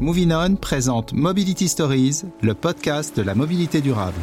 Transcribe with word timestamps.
Moving 0.00 0.32
On 0.32 0.54
présente 0.54 1.12
Mobility 1.12 1.66
Stories, 1.66 2.22
le 2.40 2.54
podcast 2.54 3.16
de 3.16 3.22
la 3.22 3.34
mobilité 3.34 3.80
durable. 3.80 4.20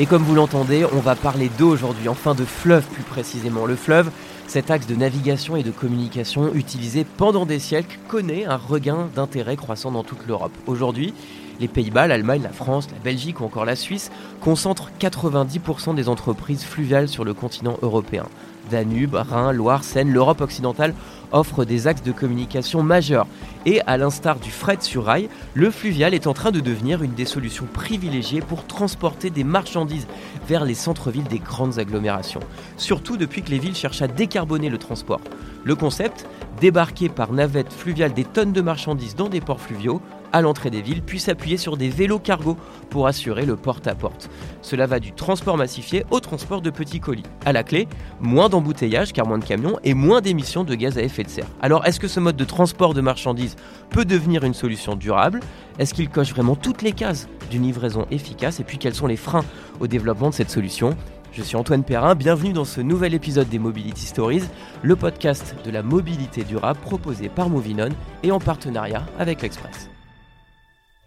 Et 0.00 0.06
comme 0.06 0.24
vous 0.24 0.34
l'entendez, 0.34 0.84
on 0.92 0.98
va 0.98 1.14
parler 1.14 1.52
d'eau 1.56 1.68
aujourd'hui, 1.70 2.08
enfin 2.08 2.34
de 2.34 2.44
fleuve 2.44 2.84
plus 2.86 3.04
précisément. 3.04 3.64
Le 3.64 3.76
fleuve, 3.76 4.10
cet 4.48 4.72
axe 4.72 4.88
de 4.88 4.96
navigation 4.96 5.54
et 5.54 5.62
de 5.62 5.70
communication 5.70 6.52
utilisé 6.52 7.06
pendant 7.16 7.46
des 7.46 7.60
siècles, 7.60 7.96
connaît 8.08 8.44
un 8.44 8.56
regain 8.56 9.08
d'intérêt 9.14 9.54
croissant 9.54 9.92
dans 9.92 10.02
toute 10.02 10.26
l'Europe. 10.26 10.52
Aujourd'hui, 10.66 11.14
les 11.60 11.68
Pays-Bas, 11.68 12.08
l'Allemagne, 12.08 12.42
la 12.42 12.50
France, 12.50 12.88
la 12.90 12.98
Belgique 12.98 13.40
ou 13.40 13.44
encore 13.44 13.66
la 13.66 13.76
Suisse 13.76 14.10
concentrent 14.40 14.90
90% 14.98 15.94
des 15.94 16.08
entreprises 16.08 16.64
fluviales 16.64 17.08
sur 17.08 17.22
le 17.22 17.34
continent 17.34 17.78
européen. 17.82 18.26
Danube, 18.72 19.14
Rhin, 19.14 19.52
Loire, 19.52 19.84
Seine, 19.84 20.10
l'Europe 20.10 20.40
occidentale 20.40 20.94
offre 21.30 21.64
des 21.64 21.86
axes 21.86 22.02
de 22.02 22.10
communication 22.10 22.82
majeurs. 22.82 23.26
Et 23.66 23.80
à 23.86 23.96
l'instar 23.96 24.40
du 24.40 24.50
fret 24.50 24.78
sur 24.80 25.04
rail, 25.04 25.28
le 25.54 25.70
fluvial 25.70 26.14
est 26.14 26.26
en 26.26 26.32
train 26.32 26.50
de 26.50 26.60
devenir 26.60 27.02
une 27.02 27.12
des 27.12 27.26
solutions 27.26 27.66
privilégiées 27.72 28.40
pour 28.40 28.66
transporter 28.66 29.30
des 29.30 29.44
marchandises 29.44 30.06
vers 30.48 30.64
les 30.64 30.74
centres-villes 30.74 31.28
des 31.28 31.38
grandes 31.38 31.78
agglomérations. 31.78 32.40
Surtout 32.78 33.16
depuis 33.16 33.42
que 33.42 33.50
les 33.50 33.58
villes 33.58 33.76
cherchent 33.76 34.02
à 34.02 34.08
décarboner 34.08 34.70
le 34.70 34.78
transport. 34.78 35.20
Le 35.64 35.74
concept 35.74 36.26
Débarquer 36.60 37.08
par 37.08 37.32
navette 37.32 37.72
fluviale 37.72 38.14
des 38.14 38.24
tonnes 38.24 38.52
de 38.52 38.60
marchandises 38.60 39.16
dans 39.16 39.28
des 39.28 39.40
ports 39.40 39.60
fluviaux 39.60 40.00
à 40.32 40.40
l'entrée 40.40 40.70
des 40.70 40.82
villes, 40.82 41.02
puis 41.02 41.20
s'appuyer 41.20 41.56
sur 41.56 41.76
des 41.76 41.88
vélos 41.88 42.18
cargo 42.18 42.56
pour 42.90 43.06
assurer 43.06 43.46
le 43.46 43.56
porte-à-porte. 43.56 44.30
Cela 44.60 44.86
va 44.86 45.00
du 45.00 45.12
transport 45.12 45.56
massifié 45.56 46.04
au 46.10 46.20
transport 46.20 46.62
de 46.62 46.70
petits 46.70 47.00
colis. 47.00 47.22
À 47.44 47.52
la 47.52 47.62
clé, 47.62 47.88
moins 48.20 48.48
d'embouteillages 48.48 49.12
car 49.12 49.26
moins 49.26 49.38
de 49.38 49.44
camions 49.44 49.78
et 49.84 49.94
moins 49.94 50.20
d'émissions 50.20 50.64
de 50.64 50.74
gaz 50.74 50.98
à 50.98 51.02
effet 51.02 51.24
de 51.24 51.28
serre. 51.28 51.46
Alors 51.60 51.86
est-ce 51.86 52.00
que 52.00 52.08
ce 52.08 52.20
mode 52.20 52.36
de 52.36 52.44
transport 52.44 52.94
de 52.94 53.00
marchandises 53.00 53.56
peut 53.90 54.04
devenir 54.04 54.44
une 54.44 54.54
solution 54.54 54.96
durable? 54.96 55.40
Est-ce 55.78 55.94
qu'il 55.94 56.08
coche 56.08 56.30
vraiment 56.30 56.56
toutes 56.56 56.82
les 56.82 56.92
cases 56.92 57.28
d'une 57.50 57.62
livraison 57.62 58.06
efficace? 58.10 58.60
Et 58.60 58.64
puis 58.64 58.78
quels 58.78 58.94
sont 58.94 59.06
les 59.06 59.16
freins 59.16 59.44
au 59.80 59.86
développement 59.86 60.30
de 60.30 60.34
cette 60.34 60.50
solution? 60.50 60.96
Je 61.32 61.42
suis 61.42 61.56
Antoine 61.56 61.82
Perrin, 61.82 62.14
bienvenue 62.14 62.52
dans 62.52 62.66
ce 62.66 62.82
nouvel 62.82 63.14
épisode 63.14 63.48
des 63.48 63.58
Mobility 63.58 64.04
Stories, 64.04 64.42
le 64.82 64.96
podcast 64.96 65.56
de 65.64 65.70
la 65.70 65.82
mobilité 65.82 66.44
durable 66.44 66.78
proposé 66.80 67.30
par 67.30 67.48
Movinon 67.48 67.88
et 68.22 68.30
en 68.30 68.38
partenariat 68.38 69.06
avec 69.18 69.40
l'Express. 69.40 69.91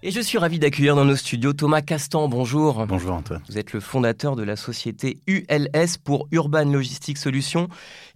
Et 0.08 0.11
je 0.11 0.22
suis 0.22 0.38
ravi 0.38 0.59
d'accueillir 0.59 0.95
dans 0.95 1.03
nos 1.03 1.16
studios 1.16 1.53
Thomas 1.53 1.81
Castan. 1.81 2.28
Bonjour. 2.28 2.86
Bonjour 2.86 3.14
Antoine. 3.14 3.42
Vous 3.50 3.58
êtes 3.58 3.73
le 3.73 3.80
fondateur 3.80 4.36
de 4.36 4.44
la 4.44 4.56
société 4.56 5.17
ULS 5.25 5.97
pour 6.03 6.28
Urban 6.31 6.66
Logistics 6.66 7.17
Solutions 7.17 7.70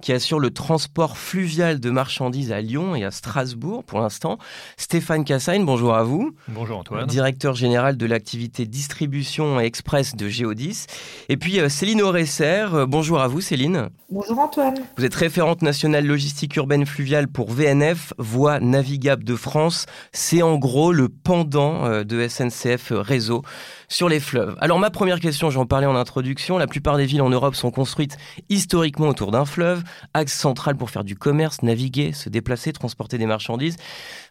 qui 0.04 0.14
assure 0.14 0.38
le 0.38 0.52
transport 0.52 1.18
fluvial 1.18 1.80
de 1.80 1.90
marchandises 1.90 2.52
à 2.52 2.62
Lyon 2.62 2.96
et 2.96 3.04
à 3.04 3.10
Strasbourg 3.10 3.84
pour 3.84 4.02
l'instant. 4.02 4.38
Stéphane 4.78 5.26
Cassagne, 5.26 5.66
bonjour 5.66 5.96
à 5.96 6.04
vous. 6.04 6.36
Bonjour 6.48 6.78
Antoine. 6.78 7.08
Directeur 7.08 7.56
général 7.56 7.98
de 7.98 8.06
l'activité 8.06 8.68
distribution 8.68 9.60
et 9.60 9.66
express 9.66 10.16
de 10.16 10.28
Géodis. 10.30 10.86
Et 11.28 11.38
puis 11.38 11.60
euh, 11.60 11.70
Céline 11.70 12.04
Auresser, 12.04 12.68
euh, 12.72 12.86
bonjour 12.86 13.20
à 13.20 13.28
vous 13.28 13.42
Céline. 13.42 13.90
Bonjour 14.12 14.38
Antoine. 14.38 14.76
Vous 14.96 15.06
êtes 15.06 15.16
référente 15.16 15.64
nationale 15.64 16.06
logistique 16.06 16.56
urbaine 16.56 16.86
fluviale 16.86 17.28
pour 17.28 17.50
VNF, 17.52 18.14
Voie 18.20 18.60
Navigable 18.60 19.24
de 19.24 19.36
France. 19.36 19.88
C'est 20.14 20.44
en 20.44 20.60
gros 20.60 20.92
le 20.92 21.10
pendant 21.10 21.79
euh, 21.86 22.04
de 22.04 22.28
SNCF 22.28 22.92
Réseau 22.92 23.44
sur 23.88 24.10
les 24.10 24.20
fleuves. 24.20 24.56
Alors 24.60 24.80
ma 24.80 24.90
première 24.90 25.20
question, 25.20 25.50
j'en 25.50 25.66
parlais 25.66 25.88
en 25.88 25.96
introduction, 25.96 26.58
la 26.58 26.68
plupart 26.68 26.98
des 26.98 27.06
villes 27.06 27.22
en 27.22 27.30
Europe 27.30 27.56
sont 27.56 27.72
construites 27.72 28.18
historiquement 28.50 29.08
autour 29.08 29.32
d'un 29.32 29.46
fleuve, 29.46 29.84
axe 30.14 30.38
central 30.38 30.78
pour 30.78 30.90
faire 30.90 31.04
du 31.04 31.16
commerce, 31.16 31.62
naviguer, 31.64 32.14
se 32.14 32.30
déplacer, 32.30 32.74
transporter 32.74 33.18
des 33.18 33.26
marchandises. 33.26 33.78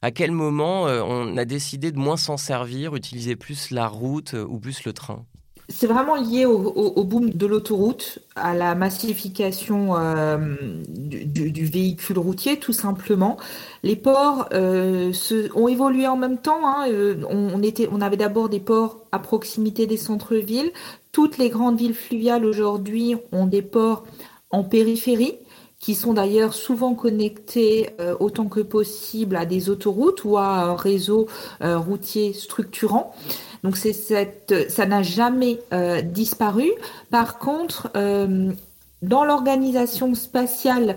À 0.02 0.10
quel 0.10 0.30
moment 0.30 0.86
euh, 0.86 1.02
on 1.04 1.36
a 1.36 1.44
décidé 1.44 1.92
de 1.92 1.98
moins 1.98 2.16
s'en 2.16 2.36
servir, 2.36 2.94
utiliser 2.94 3.36
plus 3.36 3.70
la 3.70 3.88
route 3.88 4.34
euh, 4.34 4.46
ou 4.48 4.58
plus 4.58 4.84
le 4.84 4.92
train? 4.92 5.24
C'est 5.70 5.86
vraiment 5.86 6.14
lié 6.14 6.46
au, 6.46 7.04
boom 7.04 7.28
de 7.28 7.46
l'autoroute, 7.46 8.20
à 8.36 8.54
la 8.54 8.74
massification 8.74 9.96
euh, 9.98 10.56
du, 10.88 11.66
véhicule 11.66 12.18
routier, 12.18 12.58
tout 12.58 12.72
simplement. 12.72 13.36
Les 13.82 13.94
ports 13.94 14.48
euh, 14.54 15.12
ont 15.54 15.68
évolué 15.68 16.08
en 16.08 16.16
même 16.16 16.38
temps. 16.38 16.60
Hein. 16.66 16.86
Euh, 16.88 17.22
on, 17.28 17.60
on 17.92 18.00
avait 18.00 18.16
d'abord 18.16 18.48
des 18.48 18.60
ports 18.60 19.04
à 19.12 19.18
proximité 19.18 19.86
des 19.86 19.98
centres-villes. 19.98 20.72
Toutes 21.12 21.36
les 21.36 21.50
grandes 21.50 21.78
villes 21.78 21.94
fluviales 21.94 22.46
aujourd'hui 22.46 23.16
ont 23.32 23.46
des 23.46 23.62
ports 23.62 24.04
en 24.50 24.64
périphérie 24.64 25.34
qui 25.78 25.94
sont 25.94 26.12
d'ailleurs 26.12 26.54
souvent 26.54 26.94
connectés 26.94 27.90
autant 28.18 28.46
que 28.46 28.60
possible 28.60 29.36
à 29.36 29.46
des 29.46 29.70
autoroutes 29.70 30.24
ou 30.24 30.36
à 30.36 30.46
un 30.46 30.76
réseau 30.76 31.28
routier 31.60 32.32
structurant. 32.32 33.14
Donc 33.64 33.76
c'est 33.76 33.92
cette, 33.92 34.70
ça 34.70 34.86
n'a 34.86 35.02
jamais 35.02 35.60
euh, 35.72 36.00
disparu. 36.02 36.70
Par 37.10 37.38
contre, 37.38 37.90
euh, 37.96 38.52
dans 39.02 39.24
l'organisation 39.24 40.14
spatiale, 40.14 40.96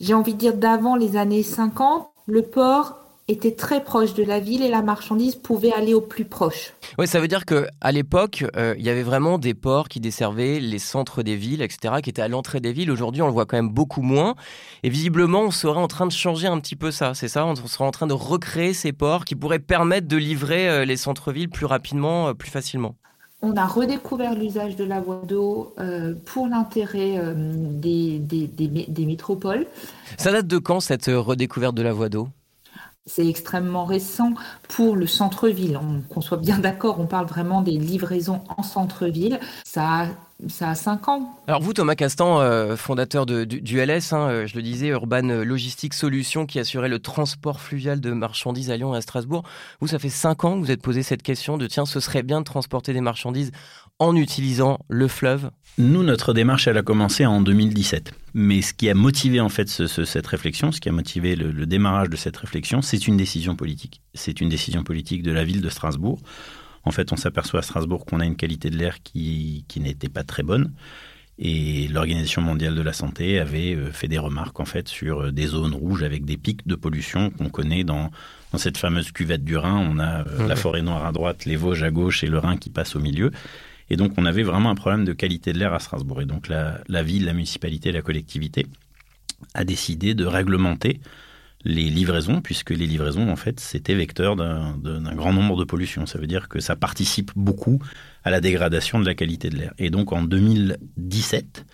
j'ai 0.00 0.14
envie 0.14 0.34
de 0.34 0.38
dire 0.38 0.54
d'avant 0.54 0.96
les 0.96 1.16
années 1.16 1.42
50, 1.42 2.08
le 2.26 2.42
port 2.42 2.98
était 3.28 3.54
très 3.54 3.82
proche 3.82 4.14
de 4.14 4.24
la 4.24 4.40
ville 4.40 4.62
et 4.62 4.68
la 4.68 4.82
marchandise 4.82 5.36
pouvait 5.36 5.72
aller 5.72 5.94
au 5.94 6.00
plus 6.00 6.24
proche. 6.24 6.74
Oui, 6.98 7.06
ça 7.06 7.20
veut 7.20 7.28
dire 7.28 7.44
que 7.44 7.66
à 7.80 7.92
l'époque, 7.92 8.44
euh, 8.56 8.74
il 8.78 8.84
y 8.84 8.90
avait 8.90 9.02
vraiment 9.02 9.38
des 9.38 9.54
ports 9.54 9.88
qui 9.88 10.00
desservaient 10.00 10.58
les 10.58 10.78
centres 10.78 11.22
des 11.22 11.36
villes, 11.36 11.62
etc., 11.62 11.94
qui 12.02 12.10
étaient 12.10 12.22
à 12.22 12.28
l'entrée 12.28 12.60
des 12.60 12.72
villes. 12.72 12.90
Aujourd'hui, 12.90 13.22
on 13.22 13.26
le 13.26 13.32
voit 13.32 13.46
quand 13.46 13.56
même 13.56 13.70
beaucoup 13.70 14.02
moins. 14.02 14.34
Et 14.82 14.88
visiblement, 14.88 15.42
on 15.42 15.50
serait 15.50 15.78
en 15.78 15.88
train 15.88 16.06
de 16.06 16.12
changer 16.12 16.48
un 16.48 16.58
petit 16.58 16.76
peu 16.76 16.90
ça. 16.90 17.14
C'est 17.14 17.28
ça? 17.28 17.46
On 17.46 17.54
serait 17.54 17.84
en 17.84 17.92
train 17.92 18.08
de 18.08 18.12
recréer 18.12 18.74
ces 18.74 18.92
ports 18.92 19.24
qui 19.24 19.36
pourraient 19.36 19.60
permettre 19.60 20.08
de 20.08 20.16
livrer 20.16 20.68
euh, 20.68 20.84
les 20.84 20.96
centres-villes 20.96 21.48
plus 21.48 21.66
rapidement, 21.66 22.28
euh, 22.28 22.34
plus 22.34 22.50
facilement. 22.50 22.96
On 23.40 23.56
a 23.56 23.66
redécouvert 23.66 24.34
l'usage 24.34 24.76
de 24.76 24.84
la 24.84 25.00
voie 25.00 25.22
d'eau 25.26 25.74
pour 26.26 26.46
l'intérêt 26.46 27.18
des, 27.34 28.20
des, 28.20 28.46
des 28.46 29.04
métropoles. 29.04 29.66
Ça 30.16 30.30
date 30.30 30.46
de 30.46 30.58
quand 30.58 30.78
cette 30.78 31.06
redécouverte 31.06 31.74
de 31.74 31.82
la 31.82 31.92
voie 31.92 32.08
d'eau? 32.08 32.28
C'est 33.06 33.26
extrêmement 33.26 33.84
récent 33.84 34.34
pour 34.68 34.96
le 34.96 35.06
centre-ville. 35.06 35.78
Qu'on 36.08 36.20
soit 36.20 36.38
bien 36.38 36.58
d'accord, 36.58 37.00
on 37.00 37.06
parle 37.06 37.26
vraiment 37.26 37.62
des 37.62 37.72
livraisons 37.72 38.42
en 38.56 38.62
centre-ville. 38.62 39.40
Ça 39.64 40.06
ça 40.48 40.70
a 40.70 40.74
5 40.74 41.08
ans. 41.08 41.38
Alors 41.46 41.62
vous, 41.62 41.72
Thomas 41.72 41.94
Castan, 41.94 42.40
euh, 42.40 42.76
fondateur 42.76 43.26
de, 43.26 43.44
du, 43.44 43.78
LS, 43.78 44.12
hein, 44.12 44.28
euh, 44.28 44.46
je 44.46 44.56
le 44.56 44.62
disais, 44.62 44.88
Urban 44.88 45.22
Logistique 45.22 45.94
Solutions, 45.94 46.46
qui 46.46 46.58
assurait 46.58 46.88
le 46.88 46.98
transport 46.98 47.60
fluvial 47.60 48.00
de 48.00 48.12
marchandises 48.12 48.70
à 48.70 48.76
Lyon 48.76 48.94
et 48.94 48.98
à 48.98 49.00
Strasbourg. 49.00 49.44
Vous, 49.80 49.88
ça 49.88 49.98
fait 49.98 50.08
5 50.08 50.44
ans 50.44 50.54
que 50.54 50.64
vous 50.64 50.70
êtes 50.70 50.82
posé 50.82 51.02
cette 51.02 51.22
question 51.22 51.58
de 51.58 51.66
tiens, 51.66 51.86
ce 51.86 52.00
serait 52.00 52.22
bien 52.22 52.40
de 52.40 52.44
transporter 52.44 52.92
des 52.92 53.00
marchandises 53.00 53.52
en 53.98 54.16
utilisant 54.16 54.80
le 54.88 55.06
fleuve 55.06 55.50
Nous, 55.78 56.02
notre 56.02 56.32
démarche, 56.32 56.66
elle 56.66 56.78
a 56.78 56.82
commencé 56.82 57.24
en 57.24 57.40
2017. 57.40 58.12
Mais 58.34 58.62
ce 58.62 58.72
qui 58.72 58.88
a 58.88 58.94
motivé 58.94 59.40
en 59.40 59.48
fait 59.48 59.68
cette 59.68 60.26
réflexion, 60.26 60.72
ce 60.72 60.80
qui 60.80 60.88
a 60.88 60.92
motivé 60.92 61.36
le, 61.36 61.52
le 61.52 61.66
démarrage 61.66 62.08
de 62.08 62.16
cette 62.16 62.36
réflexion, 62.36 62.82
c'est 62.82 63.06
une 63.06 63.16
décision 63.16 63.54
politique. 63.54 64.00
C'est 64.14 64.40
une 64.40 64.48
décision 64.48 64.82
politique 64.82 65.22
de 65.22 65.30
la 65.30 65.44
ville 65.44 65.60
de 65.60 65.68
Strasbourg 65.68 66.18
en 66.84 66.90
fait, 66.90 67.12
on 67.12 67.16
s'aperçoit 67.16 67.60
à 67.60 67.62
Strasbourg 67.62 68.04
qu'on 68.04 68.20
a 68.20 68.24
une 68.24 68.36
qualité 68.36 68.70
de 68.70 68.76
l'air 68.76 69.02
qui, 69.02 69.64
n'était 69.76 70.08
pas 70.08 70.24
très 70.24 70.42
bonne. 70.42 70.72
Et 71.38 71.88
l'Organisation 71.88 72.42
mondiale 72.42 72.74
de 72.74 72.82
la 72.82 72.92
santé 72.92 73.38
avait 73.38 73.74
euh, 73.74 73.90
fait 73.90 74.06
des 74.06 74.18
remarques 74.18 74.60
en 74.60 74.66
fait 74.66 74.86
sur 74.86 75.22
euh, 75.22 75.32
des 75.32 75.46
zones 75.46 75.74
rouges 75.74 76.02
avec 76.02 76.26
des 76.26 76.36
pics 76.36 76.66
de 76.66 76.74
pollution 76.74 77.30
qu'on 77.30 77.48
connaît 77.48 77.84
dans, 77.84 78.10
cette 78.58 78.76
fameuse 78.76 79.12
cuvette 79.12 79.42
du 79.42 79.56
Rhin. 79.56 79.78
On 79.78 79.98
a 79.98 80.26
euh, 80.26 80.46
la 80.46 80.56
forêt 80.56 80.82
noire 80.82 81.06
à 81.06 81.10
droite, 81.10 81.46
les 81.46 81.56
Vosges 81.56 81.82
à 81.82 81.90
gauche 81.90 82.22
et 82.22 82.26
le 82.26 82.38
Rhin 82.38 82.58
qui 82.58 82.68
passe 82.68 82.96
au 82.96 83.00
milieu. 83.00 83.30
Et 83.88 83.96
donc 83.96 84.12
on 84.18 84.26
avait 84.26 84.42
vraiment 84.42 84.70
un 84.70 84.74
problème 84.74 85.06
de 85.06 85.14
qualité 85.14 85.54
de 85.54 85.58
l'air 85.58 85.72
à 85.72 85.78
Strasbourg. 85.78 86.20
Et 86.20 86.26
donc 86.26 86.48
la, 86.48 86.80
la 86.86 87.02
ville, 87.02 87.24
la 87.24 87.32
municipalité, 87.32 87.92
la 87.92 88.02
collectivité 88.02 88.66
a 89.54 89.64
décidé 89.64 90.14
de 90.14 90.26
réglementer 90.26 91.00
les 91.64 91.90
livraisons, 91.90 92.40
puisque 92.40 92.70
les 92.70 92.86
livraisons, 92.86 93.30
en 93.30 93.36
fait, 93.36 93.60
c'était 93.60 93.94
vecteur 93.94 94.36
d'un 94.36 95.14
grand 95.14 95.32
nombre 95.32 95.56
de 95.56 95.64
pollutions. 95.64 96.06
Ça 96.06 96.18
veut 96.18 96.26
dire 96.26 96.48
que 96.48 96.60
ça 96.60 96.76
participe 96.76 97.30
beaucoup 97.36 97.78
à 98.24 98.30
la 98.30 98.40
dégradation 98.40 98.98
de 98.98 99.06
la 99.06 99.14
qualité 99.14 99.50
de 99.50 99.56
l'air. 99.56 99.74
Et 99.78 99.90
donc 99.90 100.12
en 100.12 100.22
2017, 100.22 101.64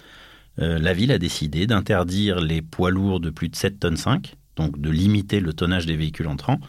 euh, 0.60 0.78
la 0.78 0.92
ville 0.92 1.12
a 1.12 1.18
décidé 1.18 1.66
d'interdire 1.66 2.40
les 2.40 2.62
poids 2.62 2.90
lourds 2.90 3.20
de 3.20 3.30
plus 3.30 3.48
de 3.48 3.56
7 3.56 3.80
tonnes 3.80 3.96
5, 3.96 4.34
donc 4.56 4.80
de 4.80 4.90
limiter 4.90 5.40
le 5.40 5.52
tonnage 5.52 5.86
des 5.86 5.96
véhicules 5.96 6.26
entrants, 6.26 6.60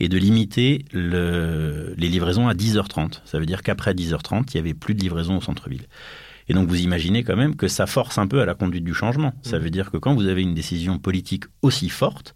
et 0.00 0.08
de 0.08 0.16
limiter 0.16 0.84
les 0.92 2.08
livraisons 2.08 2.48
à 2.48 2.54
10h30. 2.54 3.20
Ça 3.24 3.38
veut 3.38 3.46
dire 3.46 3.62
qu'après 3.62 3.94
10h30, 3.94 4.44
il 4.48 4.56
n'y 4.56 4.60
avait 4.60 4.74
plus 4.74 4.94
de 4.94 5.00
livraison 5.00 5.36
au 5.36 5.40
centre-ville. 5.40 5.86
Et 6.48 6.54
donc 6.54 6.68
vous 6.68 6.80
imaginez 6.80 7.24
quand 7.24 7.36
même 7.36 7.56
que 7.56 7.68
ça 7.68 7.86
force 7.86 8.18
un 8.18 8.26
peu 8.26 8.40
à 8.40 8.46
la 8.46 8.54
conduite 8.54 8.84
du 8.84 8.94
changement. 8.94 9.32
Ça 9.42 9.58
mmh. 9.58 9.62
veut 9.62 9.70
dire 9.70 9.90
que 9.90 9.96
quand 9.96 10.14
vous 10.14 10.26
avez 10.26 10.42
une 10.42 10.54
décision 10.54 10.98
politique 10.98 11.44
aussi 11.62 11.88
forte, 11.88 12.34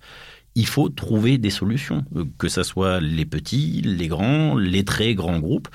il 0.56 0.67
faut 0.67 0.88
trouver 0.88 1.38
des 1.38 1.50
solutions, 1.50 2.05
euh, 2.17 2.25
que 2.38 2.49
ce 2.49 2.62
soit 2.62 3.00
les 3.00 3.26
petits, 3.26 3.82
les 3.85 4.08
grands, 4.08 4.56
les 4.56 4.85
très 4.85 5.14
grands 5.14 5.38
groupes. 5.38 5.69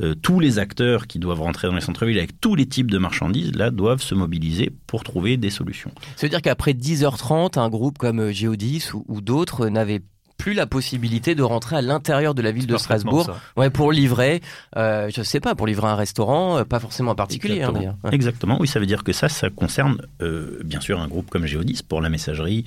euh, 0.00 0.14
tous 0.14 0.38
les 0.38 0.60
acteurs 0.60 1.08
qui 1.08 1.18
doivent 1.18 1.40
rentrer 1.40 1.66
dans 1.66 1.74
les 1.74 1.80
centres-villes 1.80 2.18
avec 2.18 2.40
tous 2.40 2.54
les 2.54 2.66
types 2.66 2.88
de 2.88 2.98
marchandises, 2.98 3.52
là, 3.56 3.72
doivent 3.72 4.00
se 4.00 4.14
mobiliser 4.14 4.70
pour 4.86 5.02
trouver 5.02 5.36
des 5.36 5.50
solutions. 5.50 5.90
Ça 6.14 6.26
veut 6.26 6.30
dire 6.30 6.40
qu'après 6.40 6.72
10h30, 6.72 7.58
un 7.58 7.68
groupe 7.68 7.98
comme 7.98 8.30
Geodis 8.30 8.90
ou, 8.94 9.04
ou 9.08 9.20
d'autres 9.20 9.68
n'avait 9.68 10.02
plus 10.38 10.54
la 10.54 10.66
possibilité 10.66 11.34
de 11.34 11.42
rentrer 11.42 11.76
à 11.76 11.82
l'intérieur 11.82 12.34
de 12.34 12.40
la 12.40 12.52
ville 12.52 12.66
de 12.66 12.78
Strasbourg. 12.78 13.28
ouais, 13.56 13.68
pour 13.70 13.92
livrer, 13.92 14.40
euh, 14.76 15.10
je 15.14 15.22
sais 15.22 15.40
pas, 15.40 15.54
pour 15.54 15.66
livrer 15.66 15.88
un 15.88 15.96
restaurant, 15.96 16.58
euh, 16.58 16.64
pas 16.64 16.80
forcément 16.80 17.10
un 17.10 17.16
particulier 17.16 17.62
hein, 17.62 17.72
d'ailleurs. 17.72 17.96
Exactement, 18.12 18.56
oui, 18.60 18.68
ça 18.68 18.80
veut 18.80 18.86
dire 18.86 19.04
que 19.04 19.12
ça, 19.12 19.28
ça 19.28 19.50
concerne 19.50 20.00
euh, 20.22 20.60
bien 20.64 20.80
sûr 20.80 21.00
un 21.00 21.08
groupe 21.08 21.28
comme 21.28 21.44
Geodis 21.44 21.82
pour 21.86 22.00
la 22.00 22.08
messagerie, 22.08 22.64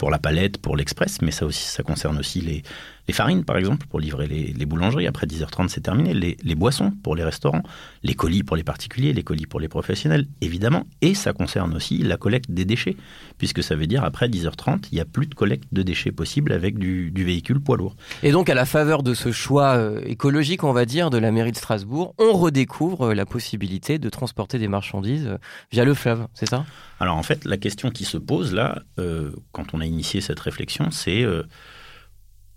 pour 0.00 0.10
la 0.10 0.18
palette, 0.18 0.56
pour 0.56 0.78
l'express, 0.78 1.20
mais 1.20 1.30
ça 1.30 1.44
aussi, 1.44 1.62
ça 1.62 1.82
concerne 1.82 2.18
aussi 2.18 2.40
les, 2.40 2.62
les 3.10 3.14
farines, 3.14 3.44
par 3.44 3.56
exemple, 3.56 3.88
pour 3.88 3.98
livrer 3.98 4.28
les, 4.28 4.66
boulangeries. 4.66 5.08
Après 5.08 5.26
10h30, 5.26 5.66
c'est 5.66 5.80
terminé. 5.80 6.14
Les, 6.14 6.54
boissons 6.54 6.92
pour 7.02 7.16
les 7.16 7.24
restaurants, 7.24 7.64
les 8.04 8.14
colis 8.14 8.44
pour 8.44 8.54
les 8.54 8.62
particuliers, 8.62 9.12
les 9.12 9.24
colis 9.24 9.46
pour 9.46 9.58
les 9.58 9.66
professionnels, 9.66 10.28
évidemment. 10.40 10.84
Et 11.00 11.14
ça 11.14 11.32
concerne 11.32 11.74
aussi 11.74 11.98
la 11.98 12.16
collecte 12.16 12.52
des 12.52 12.64
déchets, 12.64 12.96
puisque 13.36 13.64
ça 13.64 13.74
veut 13.74 13.88
dire 13.88 14.04
après 14.04 14.28
10h30, 14.28 14.84
il 14.92 14.94
n'y 14.94 15.00
a 15.00 15.04
plus 15.04 15.26
de 15.26 15.34
collecte 15.34 15.64
de 15.72 15.82
déchets 15.82 16.12
possible 16.12 16.52
avec 16.52 16.78
du, 16.78 17.10
véhicule 17.16 17.60
poids 17.60 17.76
lourd. 17.76 17.96
Et 18.22 18.30
donc, 18.30 18.48
à 18.48 18.54
la 18.54 18.64
faveur 18.64 19.02
de 19.02 19.12
ce 19.14 19.32
choix 19.32 19.76
euh, 19.76 20.00
écologique, 20.04 20.62
on 20.62 20.72
va 20.72 20.84
dire, 20.84 21.10
de 21.10 21.18
la 21.18 21.32
mairie 21.32 21.50
de 21.50 21.56
Strasbourg, 21.56 22.14
on 22.18 22.32
redécouvre 22.32 23.08
euh, 23.08 23.14
la 23.14 23.26
possibilité 23.26 23.98
de 23.98 24.08
transporter 24.08 24.58
des 24.60 24.68
marchandises 24.68 25.26
euh, 25.26 25.38
via 25.72 25.84
le 25.84 25.94
fleuve, 25.94 26.28
c'est 26.34 26.48
ça? 26.48 26.64
Alors, 27.00 27.16
en 27.16 27.24
fait, 27.24 27.44
la 27.44 27.56
question 27.56 27.90
qui 27.90 28.04
se 28.04 28.18
pose 28.18 28.52
là, 28.52 28.82
quand 29.52 29.72
on 29.72 29.80
a 29.80 29.86
initié 29.90 30.20
cette 30.20 30.40
réflexion, 30.40 30.90
c'est 30.90 31.26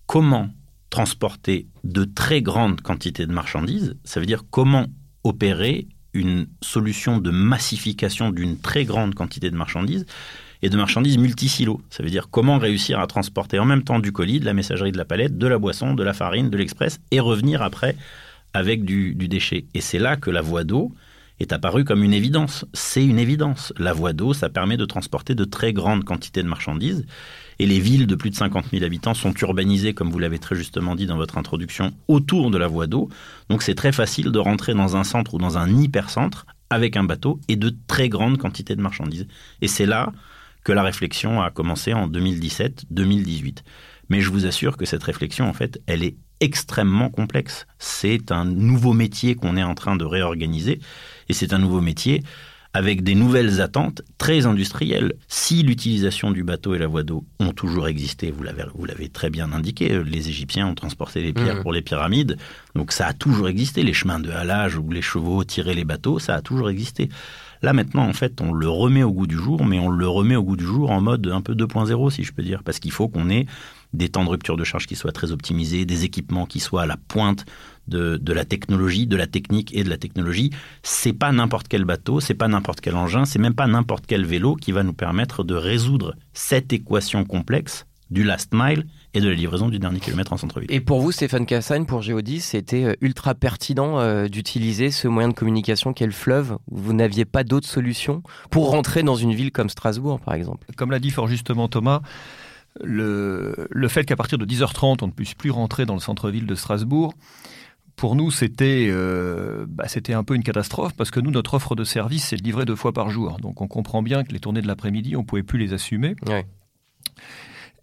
comment 0.05 0.49
transporter 0.89 1.67
de 1.83 2.03
très 2.03 2.41
grandes 2.41 2.81
quantités 2.81 3.25
de 3.25 3.33
marchandises, 3.33 3.95
ça 4.03 4.19
veut 4.19 4.25
dire 4.27 4.43
comment 4.49 4.85
opérer 5.23 5.87
une 6.13 6.47
solution 6.61 7.17
de 7.17 7.31
massification 7.31 8.29
d'une 8.29 8.59
très 8.59 8.85
grande 8.85 9.15
quantité 9.15 9.49
de 9.49 9.55
marchandises 9.55 10.05
et 10.61 10.69
de 10.69 10.77
marchandises 10.77 11.17
multisilos. 11.17 11.81
Ça 11.89 12.03
veut 12.03 12.11
dire 12.11 12.29
comment 12.29 12.59
réussir 12.59 12.99
à 12.99 13.07
transporter 13.07 13.57
en 13.57 13.65
même 13.65 13.83
temps 13.83 13.99
du 13.99 14.11
colis, 14.11 14.39
de 14.39 14.45
la 14.45 14.53
messagerie, 14.53 14.91
de 14.91 14.97
la 14.97 15.05
palette, 15.05 15.37
de 15.37 15.47
la 15.47 15.57
boisson, 15.57 15.95
de 15.95 16.03
la 16.03 16.13
farine, 16.13 16.51
de 16.51 16.57
l'express 16.57 16.99
et 17.09 17.19
revenir 17.19 17.63
après 17.63 17.97
avec 18.53 18.85
du 18.85 19.15
déchet. 19.15 19.65
Et 19.73 19.81
c'est 19.81 19.97
là 19.97 20.15
que 20.15 20.29
la 20.29 20.41
voie 20.41 20.63
d'eau 20.63 20.93
est 21.39 21.53
apparue 21.53 21.83
comme 21.83 22.03
une 22.03 22.13
évidence. 22.13 22.65
C'est 22.73 23.05
une 23.05 23.19
évidence. 23.19 23.73
La 23.77 23.93
voie 23.93 24.13
d'eau, 24.13 24.33
ça 24.33 24.49
permet 24.49 24.77
de 24.77 24.85
transporter 24.85 25.35
de 25.35 25.43
très 25.43 25.73
grandes 25.73 26.03
quantités 26.03 26.43
de 26.43 26.47
marchandises 26.47 27.05
et 27.59 27.65
les 27.65 27.79
villes 27.79 28.07
de 28.07 28.15
plus 28.15 28.29
de 28.29 28.35
50 28.35 28.65
000 28.71 28.83
habitants 28.83 29.13
sont 29.13 29.33
urbanisées, 29.41 29.93
comme 29.93 30.09
vous 30.09 30.19
l'avez 30.19 30.39
très 30.39 30.55
justement 30.55 30.95
dit 30.95 31.05
dans 31.05 31.17
votre 31.17 31.37
introduction, 31.37 31.91
autour 32.07 32.51
de 32.51 32.57
la 32.57 32.67
voie 32.67 32.87
d'eau. 32.87 33.09
Donc 33.49 33.61
c'est 33.63 33.75
très 33.75 33.91
facile 33.91 34.31
de 34.31 34.39
rentrer 34.39 34.73
dans 34.73 34.95
un 34.95 35.03
centre 35.03 35.33
ou 35.33 35.37
dans 35.37 35.57
un 35.57 35.69
hypercentre 35.69 36.45
avec 36.69 36.97
un 36.97 37.03
bateau 37.03 37.39
et 37.47 37.55
de 37.55 37.75
très 37.87 38.09
grandes 38.09 38.37
quantités 38.37 38.75
de 38.75 38.81
marchandises. 38.81 39.27
Et 39.61 39.67
c'est 39.67 39.85
là 39.85 40.11
que 40.63 40.71
la 40.71 40.83
réflexion 40.83 41.41
a 41.41 41.51
commencé 41.51 41.93
en 41.93 42.07
2017-2018. 42.07 43.59
Mais 44.09 44.21
je 44.21 44.29
vous 44.29 44.45
assure 44.45 44.77
que 44.77 44.85
cette 44.85 45.03
réflexion, 45.03 45.47
en 45.47 45.53
fait, 45.53 45.81
elle 45.87 46.03
est 46.03 46.15
extrêmement 46.43 47.09
complexe. 47.09 47.65
C'est 47.79 48.31
un 48.31 48.45
nouveau 48.45 48.93
métier 48.93 49.35
qu'on 49.35 49.57
est 49.57 49.63
en 49.63 49.75
train 49.75 49.95
de 49.95 50.05
réorganiser 50.05 50.79
et 51.29 51.33
c'est 51.33 51.53
un 51.53 51.59
nouveau 51.59 51.81
métier 51.81 52.23
avec 52.73 53.03
des 53.03 53.13
nouvelles 53.13 53.61
attentes 53.61 54.01
très 54.17 54.47
industrielles. 54.47 55.13
Si 55.27 55.61
l'utilisation 55.61 56.31
du 56.31 56.43
bateau 56.43 56.73
et 56.73 56.79
la 56.79 56.87
voie 56.87 57.03
d'eau 57.03 57.23
ont 57.39 57.51
toujours 57.51 57.87
existé, 57.87 58.31
vous 58.31 58.41
l'avez, 58.41 58.63
vous 58.73 58.85
l'avez 58.85 59.09
très 59.09 59.29
bien 59.29 59.53
indiqué, 59.53 60.03
les 60.03 60.29
Égyptiens 60.29 60.67
ont 60.67 60.73
transporté 60.73 61.21
les 61.21 61.33
pierres 61.33 61.57
mmh. 61.57 61.61
pour 61.61 61.71
les 61.71 61.83
pyramides, 61.83 62.37
donc 62.73 62.91
ça 62.91 63.07
a 63.07 63.13
toujours 63.13 63.47
existé. 63.47 63.83
Les 63.83 63.93
chemins 63.93 64.19
de 64.19 64.31
halage 64.31 64.75
où 64.75 64.89
les 64.89 65.03
chevaux 65.03 65.43
tiraient 65.43 65.75
les 65.75 65.85
bateaux, 65.85 66.17
ça 66.17 66.33
a 66.33 66.41
toujours 66.41 66.69
existé. 66.69 67.09
Là 67.61 67.73
maintenant, 67.73 68.07
en 68.07 68.13
fait, 68.13 68.41
on 68.41 68.51
le 68.51 68.67
remet 68.67 69.03
au 69.03 69.11
goût 69.11 69.27
du 69.27 69.37
jour, 69.37 69.65
mais 69.65 69.79
on 69.79 69.89
le 69.89 70.07
remet 70.07 70.35
au 70.35 70.43
goût 70.43 70.57
du 70.57 70.65
jour 70.65 70.89
en 70.89 70.99
mode 70.99 71.27
un 71.27 71.41
peu 71.41 71.53
2.0, 71.53 72.09
si 72.09 72.23
je 72.23 72.33
peux 72.33 72.43
dire, 72.43 72.63
parce 72.63 72.79
qu'il 72.79 72.91
faut 72.91 73.07
qu'on 73.07 73.29
ait 73.29 73.45
des 73.93 74.09
temps 74.09 74.23
de 74.25 74.29
rupture 74.29 74.57
de 74.57 74.63
charge 74.63 74.87
qui 74.87 74.95
soient 74.95 75.11
très 75.11 75.31
optimisés, 75.31 75.85
des 75.85 76.03
équipements 76.03 76.45
qui 76.45 76.59
soient 76.59 76.83
à 76.83 76.85
la 76.85 76.97
pointe 76.97 77.45
de, 77.87 78.33
la 78.33 78.45
technologie, 78.45 79.07
de 79.07 79.15
la 79.15 79.27
technique 79.27 79.75
et 79.75 79.83
de 79.83 79.89
la 79.89 79.97
technologie. 79.97 80.51
C'est 80.83 81.13
pas 81.13 81.31
n'importe 81.31 81.67
quel 81.67 81.85
bateau, 81.85 82.19
c'est 82.19 82.33
pas 82.33 82.47
n'importe 82.47 82.81
quel 82.81 82.95
engin, 82.95 83.25
c'est 83.25 83.39
même 83.39 83.55
pas 83.55 83.67
n'importe 83.67 84.05
quel 84.07 84.25
vélo 84.25 84.55
qui 84.55 84.71
va 84.71 84.83
nous 84.83 84.93
permettre 84.93 85.43
de 85.43 85.55
résoudre 85.55 86.15
cette 86.33 86.73
équation 86.73 87.25
complexe 87.25 87.85
du 88.09 88.23
last 88.23 88.53
mile 88.53 88.85
et 89.15 89.21
de 89.21 89.27
la 89.27 89.35
livraison 89.35 89.69
du 89.69 89.79
dernier 89.79 89.99
kilomètre 89.99 90.33
en 90.33 90.37
centre-ville. 90.37 90.71
Et 90.71 90.79
pour 90.79 91.01
vous, 91.01 91.11
Stéphane 91.11 91.45
Cassagne, 91.45 91.85
pour 91.85 92.01
Géodis, 92.01 92.41
c'était 92.41 92.83
euh, 92.83 92.93
ultra 93.01 93.35
pertinent 93.35 93.99
euh, 93.99 94.27
d'utiliser 94.27 94.91
ce 94.91 95.07
moyen 95.07 95.29
de 95.29 95.33
communication 95.33 95.93
qu'est 95.93 96.05
le 96.05 96.11
fleuve. 96.11 96.57
Vous 96.69 96.93
n'aviez 96.93 97.25
pas 97.25 97.43
d'autre 97.43 97.67
solution 97.67 98.23
pour 98.49 98.69
rentrer 98.69 99.03
dans 99.03 99.15
une 99.15 99.33
ville 99.33 99.51
comme 99.51 99.69
Strasbourg, 99.69 100.19
par 100.19 100.35
exemple? 100.35 100.67
Comme 100.77 100.91
l'a 100.91 100.99
dit 100.99 101.11
fort 101.11 101.27
justement 101.27 101.67
Thomas, 101.67 102.01
le, 102.81 103.67
le 103.69 103.87
fait 103.87 104.05
qu'à 104.05 104.15
partir 104.15 104.37
de 104.37 104.45
10h30, 104.45 104.99
on 105.01 105.07
ne 105.07 105.11
puisse 105.11 105.33
plus 105.33 105.51
rentrer 105.51 105.85
dans 105.85 105.93
le 105.93 105.99
centre-ville 105.99 106.45
de 106.45 106.55
Strasbourg, 106.55 107.13
pour 107.95 108.15
nous, 108.15 108.31
c'était 108.31 108.87
euh, 108.89 109.65
bah, 109.67 109.85
un 110.09 110.23
peu 110.23 110.35
une 110.35 110.43
catastrophe 110.43 110.93
parce 110.93 111.11
que 111.11 111.19
nous, 111.19 111.31
notre 111.31 111.53
offre 111.53 111.75
de 111.75 111.83
service, 111.83 112.25
c'est 112.25 112.37
de 112.37 112.43
livrer 112.43 112.65
deux 112.65 112.75
fois 112.75 112.91
par 112.91 113.09
jour. 113.09 113.37
Donc 113.39 113.61
on 113.61 113.67
comprend 113.67 114.01
bien 114.01 114.23
que 114.23 114.33
les 114.33 114.39
tournées 114.39 114.61
de 114.61 114.67
l'après-midi, 114.67 115.15
on 115.15 115.19
ne 115.19 115.25
pouvait 115.25 115.43
plus 115.43 115.59
les 115.59 115.73
assumer. 115.73 116.15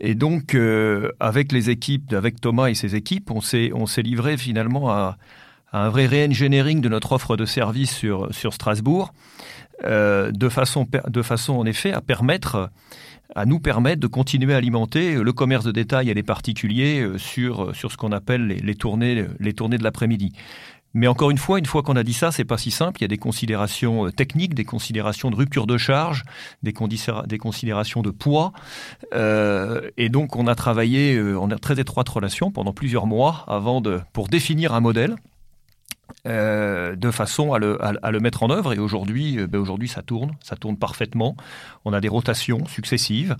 Et 0.01 0.15
donc, 0.15 0.55
euh, 0.55 1.13
avec 1.21 1.53
les 1.53 1.71
équipes, 1.71 2.13
avec 2.13 2.41
Thomas 2.41 2.69
et 2.69 2.75
ses 2.75 2.97
équipes, 2.97 3.31
on 3.31 3.41
s'est 3.41 3.71
on 3.75 3.87
s'est 3.87 4.03
livré 4.03 4.37
finalement 4.37 4.91
à, 4.91 5.19
à 5.73 5.87
un 5.87 5.89
vrai 5.91 6.07
re-engineering 6.07 6.81
de 6.81 6.89
notre 6.89 7.13
offre 7.13 7.37
de 7.37 7.45
service 7.45 7.95
sur, 7.95 8.35
sur 8.35 8.55
Strasbourg, 8.55 9.13
euh, 9.85 10.31
de, 10.31 10.49
façon, 10.49 10.87
de 11.09 11.23
façon 11.23 11.55
en 11.55 11.67
effet 11.67 11.93
à 11.93 12.01
permettre 12.01 12.71
à 13.37 13.47
nous 13.47 13.61
permettre 13.61 14.01
de 14.01 14.09
continuer 14.09 14.55
à 14.55 14.57
alimenter 14.57 15.15
le 15.15 15.33
commerce 15.33 15.65
de 15.65 15.71
détail 15.71 16.11
et 16.11 16.15
les 16.15 16.25
particuliers 16.25 17.01
euh, 17.01 17.17
sur, 17.17 17.77
sur 17.77 17.93
ce 17.93 17.97
qu'on 17.97 18.11
appelle 18.11 18.49
les, 18.49 18.57
les, 18.57 18.75
tournées, 18.75 19.25
les 19.39 19.53
tournées 19.53 19.79
de 19.79 19.85
l'après-midi. 19.85 20.33
Mais 20.95 21.07
encore 21.07 21.31
une 21.31 21.39
fois, 21.39 21.59
une 21.59 21.67
fois 21.67 21.83
qu'on 21.83 21.97
a 21.97 22.03
dit 22.03 22.13
ça, 22.13 22.33
c'est 22.33 22.45
pas 22.45 22.59
si 22.59 22.71
simple. 22.71 23.01
Il 23.01 23.03
y 23.03 23.05
a 23.05 23.09
des 23.09 23.19
considérations 23.19 24.07
euh, 24.07 24.11
techniques, 24.11 24.55
des 24.55 24.65
considérations 24.65 25.31
de 25.31 25.37
rupture 25.37 25.67
de 25.67 25.79
charge, 25.79 26.25
des, 26.63 26.73
considérations 26.73 28.03
de 28.03 28.11
poids. 28.11 28.53
Euh, 29.15 29.91
et 29.97 30.09
donc, 30.09 30.37
on 30.37 30.47
a 30.47 30.55
travaillé 30.55 31.15
euh, 31.15 31.39
en 31.39 31.49
très 31.49 31.79
étroite 31.81 32.09
relation 32.09 32.51
pendant 32.51 32.73
plusieurs 32.73 33.07
mois 33.07 33.45
avant 33.47 33.81
de, 33.81 34.01
pour 34.13 34.29
définir 34.29 34.75
un 34.75 34.81
modèle 34.81 35.17
euh, 36.27 36.97
de 36.97 37.11
façon 37.11 37.53
à 37.53 37.59
le, 37.59 37.79
à, 37.83 38.11
le, 38.11 38.21
mettre 38.21 38.43
en 38.43 38.51
œuvre. 38.51 38.73
Et 38.73 38.79
aujourd'hui, 38.79 39.39
euh, 39.39 39.47
ben 39.47 39.59
aujourd'hui, 39.59 39.89
ça 39.89 40.03
tourne, 40.03 40.33
ça 40.43 40.57
tourne 40.57 40.77
parfaitement. 40.77 41.37
On 41.85 41.93
a 41.93 42.01
des 42.01 42.09
rotations 42.09 42.67
successives. 42.67 43.37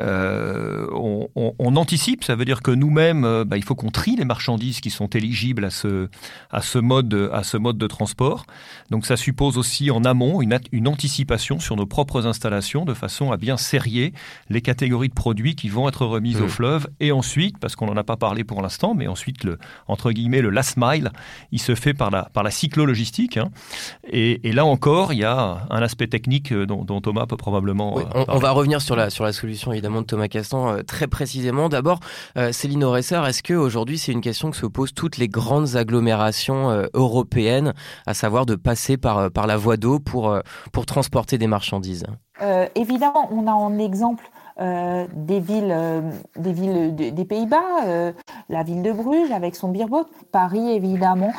Euh, 0.00 0.86
on, 0.92 1.28
on, 1.36 1.54
on, 1.58 1.76
anticipe, 1.76 2.24
ça 2.24 2.34
veut 2.34 2.44
dire 2.44 2.62
que 2.62 2.70
nous-mêmes, 2.70 3.44
ben, 3.44 3.56
il 3.56 3.62
faut 3.62 3.74
qu'on 3.74 3.90
trie 3.90 4.16
les 4.16 4.24
marchandises 4.24 4.80
qui 4.80 4.90
sont 4.90 5.06
éligibles 5.08 5.64
à 5.64 5.70
ce, 5.70 6.08
à 6.50 6.62
ce, 6.62 6.78
mode, 6.78 7.30
à 7.32 7.42
ce 7.42 7.56
mode 7.56 7.78
de 7.78 7.86
transport. 7.86 8.46
Donc 8.90 9.06
ça 9.06 9.16
suppose 9.16 9.58
aussi 9.58 9.90
en 9.90 10.04
amont 10.04 10.42
une, 10.42 10.58
une 10.72 10.88
anticipation 10.88 11.60
sur 11.60 11.76
nos 11.76 11.86
propres 11.86 12.26
installations 12.26 12.84
de 12.84 12.94
façon 12.94 13.30
à 13.32 13.36
bien 13.36 13.56
serrer 13.56 14.12
les 14.48 14.62
catégories 14.62 15.08
de 15.08 15.14
produits 15.14 15.54
qui 15.54 15.68
vont 15.68 15.88
être 15.88 16.04
remises 16.04 16.40
au 16.40 16.46
mmh. 16.46 16.50
fleuve. 16.50 16.88
Et 17.00 17.12
ensuite, 17.12 17.58
parce 17.58 17.76
qu'on 17.76 17.86
n'en 17.86 17.96
a 17.96 18.04
pas 18.04 18.16
parlé 18.16 18.44
pour 18.44 18.62
l'instant, 18.62 18.94
mais 18.94 19.06
ensuite, 19.06 19.44
le, 19.44 19.58
entre 19.86 20.12
guillemets, 20.12 20.42
le 20.42 20.50
last 20.50 20.76
mile, 20.76 21.12
il 21.52 21.60
se 21.60 21.74
fait 21.74 21.94
par 21.98 22.10
la, 22.10 22.30
par 22.32 22.42
la 22.42 22.50
cyclo-logistique. 22.50 23.36
Hein. 23.36 23.50
Et, 24.10 24.40
là 24.52 24.64
encore, 24.64 25.12
il 25.12 25.18
y 25.18 25.24
a 25.24 25.66
un 25.68 25.82
aspect 25.82 26.06
technique 26.06 26.52
euh, 26.52 26.64
dont, 26.64 27.00
Thomas 27.00 27.26
peut 27.26 27.36
probablement. 27.36 27.98
Euh, 27.98 28.24
on, 28.28 28.38
va 28.38 28.52
revenir 28.52 28.80
sur 28.80 28.96
la, 28.96 29.10
sur 29.10 29.24
la 29.24 29.32
solution 29.32 29.72
évidemment 29.72 30.00
de 30.00 30.06
Thomas 30.06 30.28
Castan 30.28 30.70
euh, 30.70 30.82
très 30.82 31.06
précisément. 31.06 31.68
D'abord, 31.68 32.00
Céline 32.52 32.84
Oresser, 32.84 33.20
est-ce 33.26 33.42
qu'aujourd'hui 33.42 33.98
c'est 33.98 34.12
une 34.12 34.20
question 34.20 34.50
que 34.50 34.56
se 34.56 34.66
posent 34.66 34.94
toutes 34.94 35.18
les 35.18 35.28
grandes 35.28 35.76
agglomérations 35.76 36.86
européennes, 36.94 37.74
à 38.06 38.14
savoir 38.14 38.46
de 38.46 38.54
passer 38.54 38.96
par, 38.96 39.30
par 39.30 39.46
la 39.46 39.56
voie 39.56 39.76
d'eau 39.76 39.98
pour, 39.98 40.38
pour 40.72 40.86
transporter 40.86 41.36
des 41.36 41.48
marchandises? 41.48 42.04
Évidemment, 42.76 43.28
on 43.32 43.48
a 43.48 43.52
en 43.52 43.78
exemple 43.78 44.30
euh, 44.60 45.06
des 45.14 45.38
villes, 45.38 45.70
euh, 45.70 46.00
des 46.36 46.52
villes 46.52 46.92
des 46.96 47.24
Pays-Bas, 47.24 47.86
euh, 47.86 48.12
la 48.48 48.62
ville 48.62 48.82
de 48.82 48.92
Bruges 48.92 49.30
avec 49.30 49.56
son 49.56 49.68
Beerboot, 49.68 50.06
Paris 50.32 50.70
évidemment. 50.70 51.32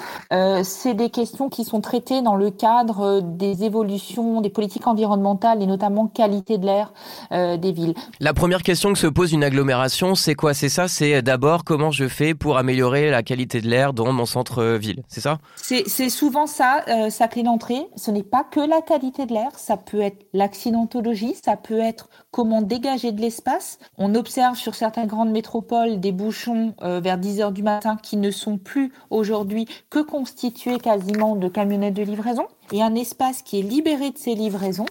c'est 0.63 0.93
des 0.93 1.09
questions 1.09 1.49
qui 1.49 1.63
sont 1.63 1.81
traitées 1.81 2.21
dans 2.21 2.35
le 2.35 2.51
cadre 2.51 3.21
des 3.21 3.63
évolutions 3.63 4.41
des 4.41 4.49
politiques 4.49 4.87
environnementales 4.87 5.61
et 5.61 5.65
notamment 5.65 6.07
qualité 6.07 6.57
de 6.57 6.65
l'air 6.65 6.93
des 7.31 7.71
villes. 7.71 7.93
La 8.19 8.33
première 8.33 8.63
question 8.63 8.93
que 8.93 8.99
se 8.99 9.07
pose 9.07 9.33
une 9.33 9.43
agglomération, 9.43 10.15
c'est 10.15 10.35
quoi? 10.35 10.53
C'est 10.53 10.69
ça? 10.69 10.87
C'est 10.87 11.21
d'abord 11.21 11.63
comment 11.63 11.91
je 11.91 12.07
fais 12.07 12.33
pour 12.33 12.57
améliorer 12.57 13.09
la 13.09 13.23
qualité 13.23 13.61
de 13.61 13.67
l'air 13.67 13.93
dans 13.93 14.11
mon 14.11 14.25
centre-ville, 14.25 15.03
c'est 15.07 15.21
ça? 15.21 15.39
C'est 15.57 16.09
souvent 16.09 16.47
ça, 16.47 16.83
sa 17.09 17.27
clé 17.27 17.43
d'entrée. 17.43 17.87
Ce 17.95 18.11
n'est 18.11 18.23
pas 18.23 18.43
que 18.43 18.59
la 18.59 18.81
qualité 18.81 19.25
de 19.25 19.33
l'air, 19.33 19.51
ça 19.57 19.77
peut 19.77 20.01
être 20.01 20.25
l'accidentologie, 20.33 21.35
ça 21.43 21.55
peut 21.55 21.79
être 21.79 22.09
comment 22.31 22.61
dégager 22.61 23.11
de 23.11 23.21
l'espace. 23.21 23.79
On 23.97 24.15
observe 24.15 24.55
sur 24.55 24.75
certaines 24.75 25.07
grandes 25.07 25.31
métropoles 25.31 25.99
des 25.99 26.11
bouchons 26.11 26.73
euh, 26.81 26.98
vers 26.99 27.17
10 27.17 27.41
heures 27.41 27.51
du 27.51 27.63
matin 27.63 27.97
qui 28.01 28.17
ne 28.17 28.31
sont 28.31 28.57
plus 28.57 28.91
aujourd'hui 29.09 29.67
que 29.89 29.99
constitués 29.99 30.77
quasiment 30.79 31.35
de 31.35 31.47
camionnettes 31.47 31.93
de 31.93 32.03
livraison. 32.03 32.47
Et 32.71 32.83
un 32.83 32.93
espace 32.95 33.41
qui 33.41 33.59
est 33.59 33.63
libéré 33.63 34.11
de 34.11 34.17
ces 34.17 34.35
livraisons, 34.35 34.85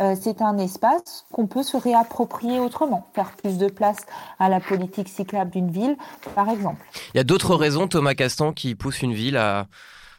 euh, 0.00 0.14
c'est 0.20 0.42
un 0.42 0.58
espace 0.58 1.24
qu'on 1.32 1.46
peut 1.46 1.62
se 1.62 1.76
réapproprier 1.76 2.60
autrement, 2.60 3.08
faire 3.14 3.32
plus 3.32 3.56
de 3.56 3.68
place 3.68 3.98
à 4.38 4.48
la 4.50 4.60
politique 4.60 5.08
cyclable 5.08 5.50
d'une 5.50 5.70
ville, 5.70 5.96
par 6.34 6.50
exemple. 6.50 6.84
Il 7.14 7.16
y 7.16 7.20
a 7.20 7.24
d'autres 7.24 7.54
raisons, 7.54 7.88
Thomas 7.88 8.14
Castan, 8.14 8.52
qui 8.52 8.74
poussent 8.74 9.02
une 9.02 9.14
ville 9.14 9.38
à 9.38 9.66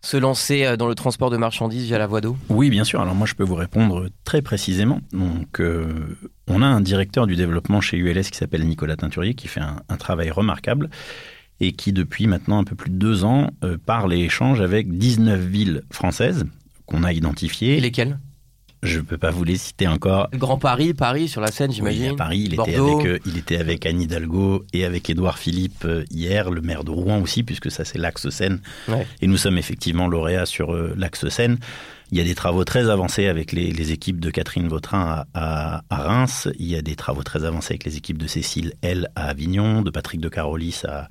se 0.04 0.18
lancer 0.18 0.66
euh, 0.66 0.78
dans 0.78 0.88
le 0.88 0.96
transport 0.96 1.30
de 1.30 1.38
marchandises 1.38 1.86
via 1.86 1.98
la 1.98 2.08
voie 2.08 2.22
d'eau? 2.22 2.36
Oui, 2.50 2.70
bien 2.70 2.84
sûr. 2.84 3.02
Alors 3.02 3.16
moi, 3.16 3.26
je 3.26 3.34
peux 3.34 3.44
vous 3.44 3.56
répondre 3.56 4.10
très 4.26 4.42
précisément. 4.42 5.00
Donc, 5.14 5.60
euh, 5.60 6.18
on 6.48 6.62
a 6.62 6.66
un 6.66 6.82
directeur 6.82 7.26
du 7.26 7.36
développement 7.36 7.82
chez 7.82 7.98
ULS 7.98 8.30
qui 8.30 8.38
s'appelle 8.38 8.66
Nicolas 8.66 8.98
Teinturier, 8.98 9.34
qui 9.34 9.48
fait 9.48 9.62
un, 9.62 9.98
travail 9.98 10.30
remarquable 10.30 10.90
et 11.60 11.72
qui, 11.74 11.94
depuis 11.94 12.28
maintenant 12.28 12.60
un 12.60 12.64
peu 12.64 12.76
plus 12.76 12.90
de 12.90 12.96
deux 12.96 13.24
ans, 13.24 13.50
euh, 13.64 13.78
parle 13.84 14.14
et 14.14 14.20
échange 14.20 14.62
avec 14.62 14.98
19 14.98 15.40
villes 15.40 15.84
françaises 15.92 16.46
qu'on 16.86 17.04
a 17.04 17.14
identifiées. 17.14 17.78
Et 17.78 17.82
lesquelles? 17.82 18.20
Je 18.82 18.98
ne 18.98 19.04
peux 19.04 19.18
pas 19.18 19.32
vous 19.32 19.46
les 19.46 19.56
citer 19.56 19.88
encore. 19.88 20.28
Grand 20.34 20.58
Paris, 20.58 20.94
Paris 20.94 21.30
sur 21.30 21.40
la 21.40 21.52
scène, 21.52 21.72
j'imagine. 21.72 22.12
Oui, 22.12 22.18
Paris, 22.18 22.44
il 22.48 22.54
était, 22.54 22.76
avec, 22.76 23.06
euh, 23.06 23.20
il 23.26 23.38
était 23.38 23.56
avec 23.56 23.86
Anne 23.86 24.02
Hidalgo 24.02 24.66
et 24.74 24.84
avec 24.84 25.10
Édouard 25.10 25.40
Philippe 25.40 25.86
euh, 25.86 26.04
hier, 26.12 26.52
le 26.52 26.60
maire 26.60 26.84
de 26.84 26.92
Rouen 26.92 27.22
aussi, 27.22 27.44
puisque 27.44 27.72
ça 27.72 27.86
c'est 27.86 27.98
l'axe 27.98 28.30
Seine. 28.30 28.60
Et 29.22 29.28
nous 29.28 29.38
sommes 29.38 29.58
effectivement 29.58 30.08
lauréats 30.08 30.46
sur 30.46 30.74
l'axe 30.98 31.30
Seine. 31.30 31.60
Il 32.12 32.18
y 32.18 32.22
a 32.22 32.26
des 32.26 32.36
travaux 32.36 32.64
très 32.66 32.90
avancés 32.90 33.28
avec 33.28 33.54
les, 33.54 33.92
équipes 33.92 34.20
de 34.20 34.30
Catherine 34.30 34.68
Vautrin 34.68 35.26
à, 35.34 35.84
à, 35.90 35.96
Reims. 35.96 36.50
Il 36.60 36.68
y 36.68 36.76
a 36.76 36.82
des 36.82 36.96
travaux 36.96 37.24
très 37.24 37.46
avancés 37.46 37.74
avec 37.74 37.86
les 37.86 37.98
équipes 37.98 38.20
de 38.20 38.28
Cécile 38.28 38.74
L 38.82 39.10
à 39.16 39.30
Avignon, 39.30 39.82
de 39.82 39.90
Patrick 39.90 40.22
de 40.22 40.30
Carolis 40.30 40.84
à, 40.88 41.10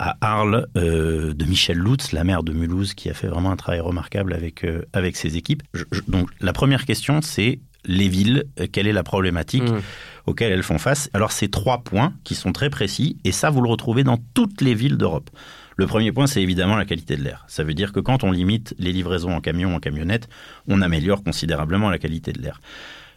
à 0.00 0.16
Arles 0.22 0.66
euh, 0.76 1.34
de 1.34 1.44
Michel 1.44 1.78
Lutz, 1.78 2.12
la 2.12 2.24
maire 2.24 2.42
de 2.42 2.52
Mulhouse, 2.52 2.94
qui 2.94 3.10
a 3.10 3.14
fait 3.14 3.28
vraiment 3.28 3.50
un 3.50 3.56
travail 3.56 3.80
remarquable 3.80 4.32
avec, 4.32 4.64
euh, 4.64 4.82
avec 4.94 5.14
ses 5.14 5.36
équipes. 5.36 5.62
donc 6.08 6.30
la 6.40 6.54
première 6.54 6.86
question, 6.86 7.20
c'est 7.20 7.60
les 7.84 8.08
villes, 8.08 8.44
euh, 8.58 8.66
quelle 8.72 8.86
est 8.86 8.94
la 8.94 9.02
problématique 9.02 9.62
mmh. 9.62 9.80
auxquelles 10.26 10.52
elles 10.52 10.62
font 10.62 10.78
face? 10.78 11.10
Alors 11.12 11.32
c'est 11.32 11.48
trois 11.48 11.82
points 11.82 12.14
qui 12.24 12.34
sont 12.34 12.52
très 12.52 12.70
précis, 12.70 13.18
et 13.24 13.32
ça 13.32 13.50
vous 13.50 13.60
le 13.60 13.68
retrouvez 13.68 14.02
dans 14.02 14.18
toutes 14.32 14.62
les 14.62 14.74
villes 14.74 14.96
d'Europe. 14.96 15.28
Le 15.76 15.86
premier 15.86 16.12
point, 16.12 16.26
c'est 16.26 16.42
évidemment 16.42 16.76
la 16.76 16.84
qualité 16.84 17.16
de 17.16 17.22
l'air. 17.22 17.44
Ça 17.46 17.62
veut 17.62 17.74
dire 17.74 17.92
que 17.92 18.00
quand 18.00 18.24
on 18.24 18.32
limite 18.32 18.74
les 18.78 18.92
livraisons 18.92 19.32
en 19.32 19.40
camion, 19.40 19.74
en 19.74 19.80
camionnette, 19.80 20.28
on 20.66 20.82
améliore 20.82 21.22
considérablement 21.22 21.88
la 21.88 21.98
qualité 21.98 22.32
de 22.32 22.42
l'air. 22.42 22.60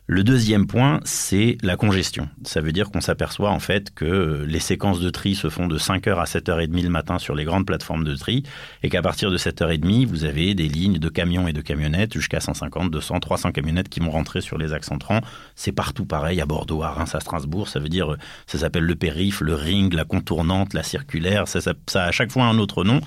Le 0.06 0.26
deuxième 0.26 0.68
point, 0.68 1.00
c'est 1.06 1.56
la 1.64 1.78
congestion. 1.78 2.28
Ça 2.44 2.60
veut 2.60 2.74
dire 2.74 2.92
qu'on 2.92 3.00
s'aperçoit 3.00 3.52
en 3.52 3.60
fait 3.60 3.94
que 3.96 4.44
les 4.46 4.60
séquences 4.60 5.00
de 5.00 5.10
tri 5.10 5.34
se 5.34 5.50
font 5.50 5.68
de 5.68 5.78
5h 5.78 6.20
à 6.20 6.26
7h30 6.26 6.84
le 6.84 6.90
matin 6.90 7.20
sur 7.20 7.36
les 7.36 7.46
grandes 7.46 7.66
plateformes 7.66 8.04
de 8.04 8.14
tri 8.14 8.44
et 8.84 8.90
qu'à 8.90 9.02
partir 9.02 9.32
de 9.32 9.38
7h30, 9.38 10.06
vous 10.06 10.26
avez 10.26 10.56
des 10.56 10.68
lignes 10.68 10.98
de 10.98 11.08
camions 11.08 11.48
et 11.48 11.54
de 11.54 11.62
camionnettes 11.62 12.14
jusqu'à 12.16 12.42
150, 12.42 12.92
200, 12.92 13.22
300 13.22 13.54
camionnettes 13.54 13.88
qui 13.88 14.02
vont 14.02 14.12
rentrer 14.12 14.42
sur 14.42 14.58
les 14.58 14.74
axes 14.74 14.92
entrants. 14.92 15.22
C'est 15.56 15.72
partout 15.72 16.06
pareil, 16.06 16.42
à 16.42 16.46
Bordeaux, 16.46 16.84
à 16.84 16.90
Reims, 16.90 17.16
à 17.16 17.22
Strasbourg. 17.22 17.70
Ça 17.70 17.80
veut 17.80 17.88
dire, 17.88 18.18
ça 18.46 18.58
s'appelle 18.58 18.84
le 18.84 18.96
périph, 18.96 19.40
le 19.40 19.56
ring, 19.56 19.94
la 19.94 20.04
contournante, 20.04 20.74
la 20.74 20.84
circulaire. 20.84 21.48
Ça, 21.48 21.62
ça, 21.62 21.74
a 21.96 22.08
à 22.08 22.12
chaque 22.12 22.34
fois 22.34 22.44
un 22.44 22.60
autre 22.60 22.84
nom. 22.84 23.00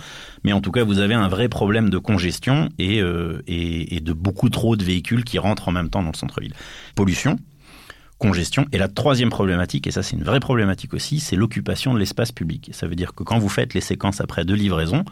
Mais 0.47 0.53
en 0.53 0.61
tout 0.61 0.71
cas, 0.71 0.85
vous 0.85 1.01
avez 1.01 1.15
un 1.15 1.27
vrai 1.27 1.49
problème 1.49 1.91
de 1.91 1.99
congestion 1.99 2.69
et, 2.79 3.03
euh, 3.03 3.43
et 3.49 3.99
de 3.99 4.13
beaucoup 4.13 4.49
trop 4.49 4.77
de 4.77 4.85
véhicules 4.85 5.25
qui 5.25 5.41
rentrent 5.41 5.67
en 5.67 5.73
même 5.73 5.91
temps 5.91 6.05
dans 6.05 6.13
le 6.13 6.17
centre-ville 6.17 6.55
pollution, 6.95 7.37
congestion. 8.19 8.65
Et 8.71 8.79
la 8.79 8.87
troisième 8.87 9.29
problématique, 9.29 9.89
et 9.89 9.91
ça 9.91 10.05
c'est 10.05 10.15
une 10.15 10.23
vraie 10.23 10.39
problématique 10.39 10.95
aussi, 10.95 11.19
c'est 11.19 11.35
l'occupation 11.35 11.95
de 11.95 11.99
l'espace 11.99 12.31
public. 12.31 12.71
Ça 12.73 12.87
veut 12.87 12.95
dire 12.95 13.13
que 13.13 13.25
quand 13.25 13.41
vous 13.41 13.49
faites 13.49 13.75
les 13.75 13.81
séquences 13.81 14.21
après 14.21 14.45
deux 14.45 14.55
livraisons, 14.55 15.05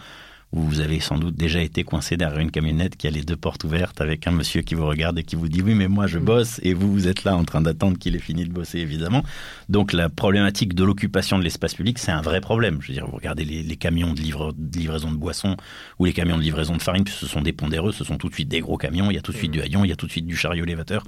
vous 0.62 0.80
avez 0.80 1.00
sans 1.00 1.18
doute 1.18 1.34
déjà 1.34 1.60
été 1.60 1.82
coincé 1.82 2.16
derrière 2.16 2.38
une 2.38 2.52
camionnette 2.52 2.96
qui 2.96 3.08
a 3.08 3.10
les 3.10 3.22
deux 3.22 3.36
portes 3.36 3.64
ouvertes 3.64 4.00
avec 4.00 4.26
un 4.28 4.30
monsieur 4.30 4.62
qui 4.62 4.76
vous 4.76 4.86
regarde 4.86 5.18
et 5.18 5.24
qui 5.24 5.34
vous 5.34 5.48
dit 5.48 5.62
oui 5.62 5.74
mais 5.74 5.88
moi 5.88 6.06
je 6.06 6.18
mm. 6.18 6.24
bosse 6.24 6.60
et 6.62 6.74
vous 6.74 6.92
vous 6.92 7.08
êtes 7.08 7.24
là 7.24 7.36
en 7.36 7.44
train 7.44 7.60
d'attendre 7.60 7.98
qu'il 7.98 8.14
ait 8.14 8.20
fini 8.20 8.44
de 8.44 8.52
bosser 8.52 8.78
évidemment. 8.78 9.24
Donc 9.68 9.92
la 9.92 10.08
problématique 10.08 10.74
de 10.74 10.84
l'occupation 10.84 11.38
de 11.38 11.44
l'espace 11.44 11.74
public 11.74 11.98
c'est 11.98 12.12
un 12.12 12.22
vrai 12.22 12.40
problème. 12.40 12.78
Je 12.80 12.88
veux 12.88 12.94
dire 12.94 13.06
vous 13.06 13.16
regardez 13.16 13.44
les, 13.44 13.76
camions 13.76 14.12
de, 14.12 14.20
livraison 14.20 15.10
de 15.10 15.16
boissons 15.16 15.56
ou 15.98 16.04
les 16.04 16.12
camions 16.12 16.36
de 16.36 16.42
livraison 16.42 16.76
de 16.76 16.82
farine, 16.82 17.04
ce 17.08 17.26
sont 17.26 17.42
des 17.42 17.52
pondéreux, 17.52 17.90
ce 17.90 18.04
sont 18.04 18.16
tout 18.16 18.28
de 18.28 18.34
suite 18.34 18.48
des 18.48 18.60
gros 18.60 18.76
camions, 18.76 19.10
il 19.10 19.14
y 19.14 19.18
a 19.18 19.22
tout 19.22 19.32
de 19.32 19.36
suite 19.36 19.50
mm. 19.50 19.54
du 19.54 19.60
haillon, 19.60 19.84
il 19.84 19.88
y 19.88 19.92
a 19.92 19.96
tout 19.96 20.06
de 20.06 20.12
suite 20.12 20.26
du 20.26 20.36
chariot 20.36 20.64
élévateur 20.64 21.02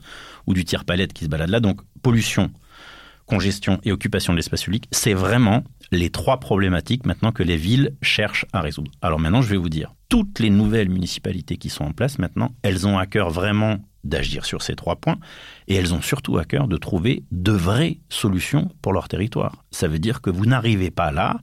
ou 0.49 0.55
du 0.55 0.65
tire-palette 0.65 1.13
qui 1.13 1.25
se 1.25 1.31
balade 1.31 1.51
là. 1.51 1.61
Donc 1.61 1.81
pollution, 2.03 2.51
congestion 3.27 3.81
et 3.85 3.93
occupation 3.93 4.33
de 4.33 4.39
l'espace 4.39 4.65
public, 4.65 4.89
c'est 4.91 5.15
vraiment 5.15 5.63
les 5.93 6.11
trois 6.11 6.39
problématiques 6.39 7.07
maintenant 7.07 7.33
que 7.33 7.43
les 7.43 7.57
villes 7.57 7.95
cherchent 8.03 8.47
à 8.53 8.61
résoudre. 8.61 8.91
Alors 9.03 9.21
maintenant, 9.21 9.43
je 9.43 9.51
vais 9.51 9.57
vous 9.57 9.69
dire, 9.69 9.95
toutes 10.09 10.39
les 10.39 10.51
nouvelles 10.51 10.89
municipalités 10.89 11.57
qui 11.57 11.69
sont 11.69 11.85
en 11.85 11.93
place 11.93 12.19
maintenant, 12.19 12.53
elles 12.63 12.87
ont 12.87 12.99
à 12.99 13.07
cœur 13.07 13.31
vraiment 13.31 13.79
d'agir 14.05 14.45
sur 14.45 14.63
ces 14.63 14.77
trois 14.77 14.97
points 14.97 15.19
et 15.69 15.75
elles 15.75 15.95
ont 15.95 16.01
surtout 16.01 16.39
à 16.39 16.45
cœur 16.45 16.69
de 16.69 16.77
trouver 16.77 17.25
de 17.33 17.53
vraies 17.53 17.99
solutions 18.09 18.71
pour 18.83 18.93
leur 18.93 19.09
territoire. 19.09 19.65
Ça 19.71 19.89
veut 19.89 19.99
dire 19.99 20.21
que 20.21 20.31
vous 20.31 20.47
n'arrivez 20.47 20.91
pas 20.91 21.11
là 21.11 21.39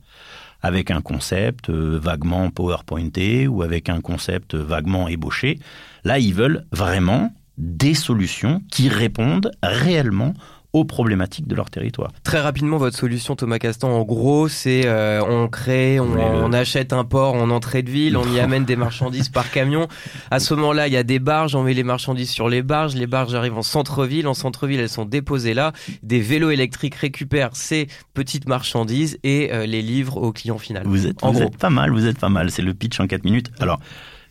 avec 0.62 0.92
un 0.92 1.02
concept 1.02 1.70
euh, 1.70 2.00
vaguement 2.02 2.50
PowerPointé 2.50 3.48
ou 3.48 3.64
avec 3.64 3.90
un 3.90 4.00
concept 4.00 4.56
vaguement 4.56 5.10
ébauché. 5.10 5.60
Là, 6.06 6.20
ils 6.20 6.34
veulent 6.34 6.66
vraiment 6.72 7.34
des 7.58 7.94
solutions 7.94 8.62
qui 8.72 8.90
répondent 8.90 9.52
réellement 9.62 10.34
aux 10.74 10.86
problématiques 10.86 11.48
de 11.48 11.56
leur 11.56 11.70
territoire. 11.70 12.12
Très 12.24 12.42
rapidement, 12.42 12.78
votre 12.78 12.98
solution, 12.98 13.36
Thomas 13.36 13.60
Castan, 13.60 13.92
en 13.92 14.02
gros, 14.04 14.48
c'est 14.48 14.88
euh, 14.88 15.22
on 15.24 15.48
crée, 15.48 16.00
on, 16.00 16.52
achète 16.52 16.94
un 16.94 17.04
port 17.04 17.36
en 17.36 17.52
entrée 17.52 17.84
de 17.84 17.92
ville, 17.92 18.18
on 18.18 18.28
y 18.34 18.40
amène 18.42 18.66
des 18.66 18.76
marchandises 18.76 19.30
par 19.30 19.52
camion. 19.52 19.88
À 20.32 20.40
ce 20.40 20.56
moment-là, 20.56 20.88
il 20.88 20.94
y 20.94 20.98
a 20.98 21.04
des 21.04 21.20
barges, 21.20 21.54
on 21.54 21.62
met 21.62 21.76
les 21.76 21.84
marchandises 21.84 22.32
sur 22.32 22.50
les 22.50 22.64
barges, 22.64 22.96
les 22.96 23.06
barges 23.06 23.36
arrivent 23.36 23.58
en 23.58 23.62
centre-ville, 23.62 24.28
en 24.28 24.34
centre-ville, 24.34 24.80
elles 24.80 24.90
sont 24.90 25.06
déposées 25.06 25.54
là, 25.54 25.74
des 26.02 26.20
vélos 26.20 26.50
électriques 26.50 26.96
récupèrent 26.96 27.56
ces 27.56 27.88
petites 28.16 28.48
marchandises 28.48 29.20
et 29.24 29.54
euh, 29.54 29.68
les 29.68 29.84
livrent 29.84 30.18
au 30.18 30.32
client 30.32 30.58
final. 30.58 30.84
Vous 30.88 31.06
êtes, 31.06 31.18
vous 31.24 31.42
êtes 31.42 31.58
pas 31.58 31.70
mal, 31.70 31.92
vous 31.92 32.08
êtes 32.08 32.18
pas 32.18 32.30
mal, 32.30 32.50
c'est 32.50 32.64
le 32.64 32.74
pitch 32.74 33.00
en 33.00 33.06
4 33.06 33.24
minutes. 33.26 33.52
Alors, 33.60 33.80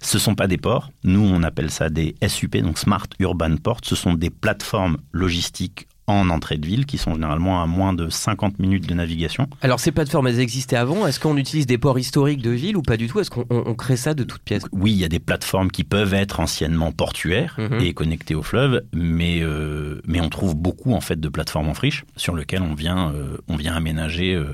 ce 0.01 0.19
sont 0.19 0.35
pas 0.35 0.49
des 0.49 0.59
ports. 0.59 0.91
Nous, 1.05 1.21
on 1.21 1.45
appelle 1.45 1.71
ça 1.71 1.89
des 1.89 2.17
SUP, 2.27 2.57
donc 2.57 2.79
Smart 2.79 3.07
Urban 3.21 3.57
Ports. 3.57 3.81
Ce 3.85 3.95
sont 3.95 4.15
des 4.15 4.31
plateformes 4.31 4.97
logistiques 5.13 5.87
en 6.07 6.31
entrée 6.31 6.59
de 6.59 6.67
ville, 6.67 6.87
qui 6.87 6.99
sont 6.99 7.15
généralement 7.15 7.63
à 7.63 7.67
moins 7.67 7.93
de 7.93 8.09
50 8.09 8.59
minutes 8.59 8.89
de 8.89 8.95
navigation. 8.95 9.47
Alors 9.61 9.81
ces 9.81 9.93
plateformes, 9.93 10.27
elles 10.27 10.41
existaient 10.41 10.77
avant. 10.77 11.07
Est-ce 11.07 11.21
qu'on 11.21 11.37
utilise 11.37 11.67
des 11.67 11.79
ports 11.79 11.99
historiques 11.99 12.43
de 12.43 12.51
ville 12.51 12.77
ou 12.77 12.83
pas 12.83 12.97
du 12.97 13.09
tout? 13.09 13.21
Est-ce 13.21 13.31
qu'on 13.31 13.75
crée 13.75 13.97
ça 13.97 14.15
de 14.15 14.25
toutes 14.25 14.43
pièces? 14.43 14.65
Oui, 14.73 14.93
il 14.93 14.99
y 14.99 15.05
a 15.05 15.09
des 15.09 15.21
plateformes 15.21 15.71
qui 15.71 15.85
peuvent 15.85 16.15
être 16.15 16.41
anciennement 16.41 16.93
portuaires 16.93 17.57
mhm. 17.59 17.81
et 17.81 17.95
connectées 17.95 18.35
au 18.35 18.43
fleuve, 18.43 18.83
mais, 18.93 19.41
euh, 19.43 20.01
mais 20.07 20.21
on 20.21 20.29
trouve 20.29 20.57
beaucoup 20.57 20.93
en 20.93 21.01
fait 21.01 21.21
de 21.21 21.29
plateformes 21.29 21.69
en 21.69 21.75
friche 21.75 22.05
sur 22.17 22.35
lesquelles 22.35 22.63
on 22.63 22.75
vient, 22.75 23.13
euh, 23.13 23.39
on 23.49 23.57
vient 23.57 23.75
aménager 23.75 24.35
euh, 24.35 24.53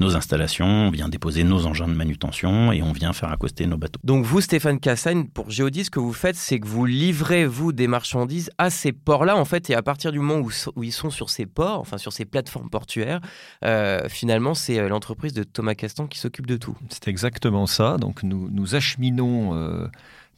nos 0.00 0.16
installations, 0.16 0.66
on 0.66 0.90
vient 0.90 1.08
déposer 1.08 1.44
nos 1.44 1.66
engins 1.66 1.86
de 1.86 1.94
manutention 1.94 2.72
et 2.72 2.82
on 2.82 2.92
vient 2.92 3.12
faire 3.12 3.30
accoster 3.30 3.66
nos 3.66 3.76
bateaux. 3.76 4.00
Donc 4.02 4.24
vous, 4.24 4.40
Stéphane 4.40 4.80
Cassagne, 4.80 5.26
pour 5.26 5.50
Géodis, 5.50 5.84
ce 5.84 5.90
que 5.90 6.00
vous 6.00 6.12
faites, 6.12 6.36
c'est 6.36 6.58
que 6.58 6.66
vous 6.66 6.86
livrez, 6.86 7.46
vous, 7.46 7.72
des 7.72 7.86
marchandises 7.86 8.50
à 8.58 8.70
ces 8.70 8.92
ports-là, 8.92 9.36
en 9.36 9.44
fait, 9.44 9.70
et 9.70 9.74
à 9.74 9.82
partir 9.82 10.10
du 10.10 10.18
moment 10.18 10.42
où, 10.74 10.82
ils 10.82 10.92
sont 10.92 11.10
sur 11.10 11.30
ces 11.30 11.46
ports, 11.46 11.80
enfin 11.80 11.98
sur 11.98 12.12
ces 12.12 12.24
plateformes 12.24 12.70
portuaires, 12.70 13.20
euh, 13.64 14.08
finalement, 14.08 14.54
c'est 14.54 14.78
euh, 14.78 14.88
l'entreprise 14.88 15.34
de 15.34 15.42
Thomas 15.42 15.74
Castan 15.74 16.06
qui 16.06 16.18
s'occupe 16.18 16.46
de 16.46 16.56
tout. 16.56 16.76
C'est 16.88 17.08
exactement 17.08 17.66
ça. 17.66 17.98
Donc 17.98 18.22
nous, 18.22 18.48
nous 18.50 18.74
acheminons 18.74 19.54
euh, 19.54 19.86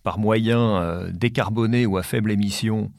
par 0.02 0.18
moyens 0.18 1.12
décarbonés 1.12 1.86
ou 1.86 1.96
à 1.96 2.02
faible 2.02 2.32
émission 2.32 2.90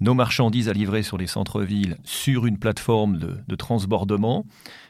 nos 0.00 0.14
marchandises 0.14 0.68
à 0.68 0.72
livrer 0.72 1.02
sur 1.02 1.18
les 1.18 1.26
centres-villes 1.26 1.96
sur 2.04 2.46
une 2.46 2.58
plateforme 2.58 3.18
de, 3.18 3.36
de 3.46 3.56
transbordement. 3.56 4.44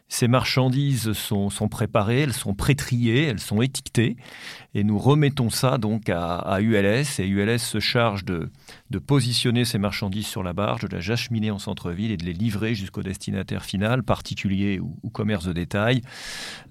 Ces 0.09 0.29
marchandises 0.29 1.13
sont, 1.15 1.51
préparées, 1.69 2.21
elles 2.21 2.33
sont 2.33 2.55
pré-triées, 2.55 3.25
elles 3.25 3.41
sont 3.41 3.61
étiquetées, 3.61 4.17
et 4.75 4.85
nous 4.85 4.99
remettons 4.99 5.51
ça 5.51 5.79
donc 5.79 6.09
à, 6.09 6.61
ULS, 6.61 7.19
et 7.19 7.27
ULS 7.27 7.59
se 7.59 7.81
charge 7.81 8.25
de, 8.25 8.49
positionner 9.05 9.65
ces 9.65 9.79
marchandises 9.79 10.27
sur 10.27 10.45
la 10.45 10.53
barge, 10.53 10.83
de 10.83 10.97
la 10.97 11.13
acheminer 11.13 11.51
en 11.51 11.59
centre-ville 11.59 12.13
et 12.13 12.17
de 12.17 12.25
les 12.25 12.33
livrer 12.33 12.75
jusqu'au 12.77 13.03
destinataire 13.03 13.65
final, 13.65 14.05
particulier 14.05 14.79
ou, 14.79 15.11
commerce 15.11 15.45
de 15.45 15.53
détail, 15.53 16.03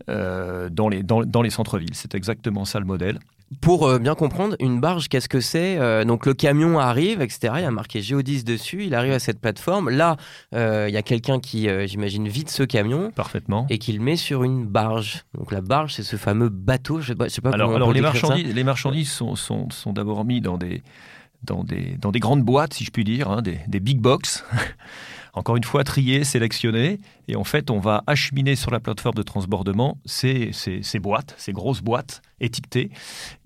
euh, 0.09 0.69
dans 0.69 0.87
les, 0.87 1.03
dans 1.03 1.41
les 1.41 1.49
centres-villes. 1.49 1.93
C'est 1.93 2.15
exactement 2.15 2.63
ça 2.63 2.79
le 2.79 2.85
modèle. 2.85 3.19
Pour 3.61 3.87
euh, 3.87 3.99
bien 3.99 4.15
comprendre, 4.15 4.55
une 4.59 4.79
barge, 4.79 5.07
qu'est-ce 5.07 5.29
que 5.29 5.39
c'est 5.39 5.77
euh, 5.77 6.03
Donc 6.03 6.25
le 6.25 6.33
camion 6.33 6.79
arrive, 6.79 7.21
etc. 7.21 7.53
Il 7.57 7.61
y 7.61 7.65
a 7.65 7.71
marqué 7.71 8.01
Géodis 8.01 8.43
dessus. 8.43 8.85
Il 8.85 8.95
arrive 8.95 9.13
à 9.13 9.19
cette 9.19 9.39
plateforme. 9.39 9.89
Là, 9.89 10.17
euh, 10.55 10.87
il 10.89 10.93
y 10.93 10.97
a 10.97 11.03
quelqu'un 11.03 11.39
qui, 11.39 11.69
j'imagine, 11.87 12.27
vide 12.27 12.49
ce 12.49 12.63
camion. 12.63 13.11
Parfaitement. 13.11 13.67
Et 13.69 13.77
qui 13.77 13.93
le 13.93 13.99
met 13.99 14.15
sur 14.15 14.43
une 14.43 14.65
barge. 14.65 15.25
Donc 15.37 15.51
la 15.51 15.61
barge, 15.61 15.93
c'est 15.93 16.03
ce 16.03 16.15
fameux 16.15 16.49
bateau. 16.49 17.01
Je 17.01 17.09
sais 17.09 17.15
pas, 17.15 17.29
sais 17.29 17.41
pas 17.41 17.51
alors, 17.51 17.75
alors 17.75 17.93
les, 17.93 18.01
marchandises, 18.01 18.53
les 18.53 18.63
marchandises 18.63 19.11
sont, 19.11 19.35
sont, 19.35 19.69
sont 19.69 19.93
d'abord 19.93 20.25
mis 20.25 20.41
dans 20.41 20.57
des 20.57 20.81
dans 21.43 21.63
des, 21.63 21.95
dans 21.99 22.11
des 22.11 22.19
grandes 22.19 22.41
boîtes, 22.41 22.73
si 22.73 22.83
je 22.83 22.89
puis 22.89 23.03
dire, 23.03 23.29
hein, 23.29 23.43
des, 23.43 23.59
des 23.67 23.79
big 23.79 23.99
box. 23.99 24.43
Encore 25.35 25.57
une 25.57 25.63
fois, 25.63 25.83
trier, 25.83 26.23
sélectionner, 26.23 26.99
et 27.27 27.35
en 27.35 27.43
fait, 27.43 27.69
on 27.69 27.79
va 27.79 28.03
acheminer 28.07 28.55
sur 28.55 28.71
la 28.71 28.79
plateforme 28.79 29.15
de 29.15 29.21
transbordement 29.23 29.97
ces, 30.05 30.51
ces, 30.53 30.81
ces 30.81 30.99
boîtes, 30.99 31.35
ces 31.37 31.51
grosses 31.51 31.81
boîtes 31.81 32.21
étiquetées, 32.39 32.89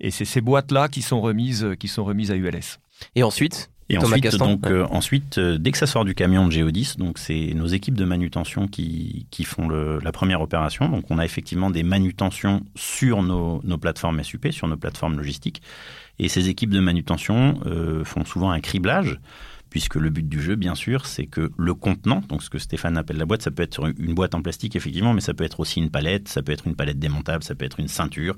et 0.00 0.10
c'est 0.10 0.24
ces 0.24 0.40
boîtes-là 0.40 0.88
qui 0.88 1.02
sont 1.02 1.20
remises, 1.20 1.66
qui 1.78 1.88
sont 1.88 2.04
remises 2.04 2.30
à 2.30 2.36
ULS. 2.36 2.78
Et 3.16 3.22
ensuite 3.22 3.70
et 3.88 3.94
Thomas 3.94 4.18
ensuite, 4.18 4.36
donc, 4.36 4.66
euh, 4.68 4.86
ensuite 4.92 5.38
euh, 5.38 5.58
dès 5.58 5.72
que 5.72 5.78
ça 5.78 5.88
sort 5.88 6.04
du 6.04 6.14
camion 6.14 6.46
de 6.46 6.52
Géodis, 6.52 6.94
donc 6.96 7.18
c'est 7.18 7.54
nos 7.56 7.66
équipes 7.66 7.96
de 7.96 8.04
manutention 8.04 8.68
qui, 8.68 9.26
qui 9.32 9.42
font 9.42 9.66
le- 9.66 9.98
la 10.00 10.12
première 10.12 10.40
opération. 10.42 10.88
Donc 10.88 11.06
on 11.10 11.18
a 11.18 11.24
effectivement 11.24 11.70
des 11.70 11.82
manutentions 11.82 12.62
sur 12.76 13.24
nos, 13.24 13.60
nos 13.64 13.78
plateformes 13.78 14.22
SUP, 14.22 14.52
sur 14.52 14.68
nos 14.68 14.76
plateformes 14.76 15.16
logistiques. 15.16 15.60
Et 16.20 16.28
ces 16.28 16.48
équipes 16.48 16.70
de 16.70 16.78
manutention 16.78 17.58
euh, 17.66 18.04
font 18.04 18.24
souvent 18.24 18.52
un 18.52 18.60
criblage, 18.60 19.18
puisque 19.70 19.94
le 19.94 20.10
but 20.10 20.28
du 20.28 20.42
jeu, 20.42 20.56
bien 20.56 20.74
sûr, 20.74 21.06
c'est 21.06 21.26
que 21.26 21.50
le 21.56 21.74
contenant, 21.74 22.22
donc 22.28 22.42
ce 22.42 22.50
que 22.50 22.58
Stéphane 22.58 22.96
appelle 22.98 23.16
la 23.16 23.24
boîte, 23.24 23.42
ça 23.42 23.52
peut 23.52 23.62
être 23.62 23.92
une 23.98 24.14
boîte 24.14 24.34
en 24.34 24.42
plastique, 24.42 24.74
effectivement, 24.76 25.14
mais 25.14 25.20
ça 25.20 25.32
peut 25.32 25.44
être 25.44 25.60
aussi 25.60 25.80
une 25.80 25.90
palette, 25.90 26.28
ça 26.28 26.42
peut 26.42 26.52
être 26.52 26.66
une 26.66 26.74
palette 26.74 26.98
démontable, 26.98 27.44
ça 27.44 27.54
peut 27.54 27.64
être 27.64 27.78
une 27.78 27.88
ceinture. 27.88 28.34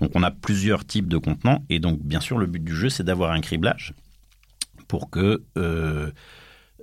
Donc 0.00 0.10
on 0.14 0.22
a 0.24 0.32
plusieurs 0.32 0.84
types 0.84 1.08
de 1.08 1.18
contenants. 1.18 1.64
Et 1.70 1.78
donc, 1.78 2.00
bien 2.02 2.20
sûr, 2.20 2.36
le 2.36 2.46
but 2.46 2.62
du 2.62 2.74
jeu, 2.74 2.88
c'est 2.88 3.04
d'avoir 3.04 3.30
un 3.30 3.40
criblage 3.40 3.94
pour 4.88 5.08
que 5.08 5.42
euh, 5.56 6.10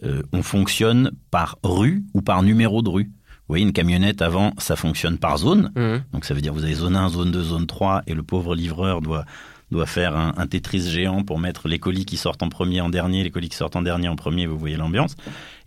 euh, 0.03 0.23
on 0.31 0.43
fonctionne 0.43 1.11
par 1.29 1.59
rue 1.61 2.03
ou 2.13 2.21
par 2.21 2.41
numéro 2.41 2.81
de 2.81 2.89
rue. 2.89 3.03
Vous 3.03 3.53
voyez, 3.53 3.65
une 3.65 3.73
camionnette 3.73 4.21
avant, 4.21 4.53
ça 4.59 4.75
fonctionne 4.75 5.17
par 5.17 5.37
zone. 5.39 5.71
Mhm. 5.75 6.03
Donc 6.13 6.23
ça 6.23 6.33
veut 6.33 6.41
dire 6.41 6.53
vous 6.53 6.63
avez 6.63 6.75
zone 6.75 6.95
1, 6.95 7.09
zone 7.09 7.31
2, 7.31 7.43
zone 7.43 7.67
3, 7.67 8.03
et 8.07 8.13
le 8.13 8.23
pauvre 8.23 8.55
livreur 8.55 9.01
doit, 9.01 9.25
doit 9.71 9.85
faire 9.85 10.15
un, 10.15 10.33
un 10.37 10.47
Tetris 10.47 10.89
géant 10.89 11.23
pour 11.23 11.39
mettre 11.39 11.67
les 11.67 11.79
colis 11.79 12.05
qui 12.05 12.17
sortent 12.17 12.43
en 12.43 12.49
premier 12.49 12.81
en 12.81 12.89
dernier, 12.89 13.23
les 13.23 13.31
colis 13.31 13.49
qui 13.49 13.55
sortent 13.55 13.75
en 13.75 13.81
dernier 13.81 14.07
en 14.07 14.15
premier, 14.15 14.47
vous 14.47 14.57
voyez 14.57 14.77
l'ambiance. 14.77 15.15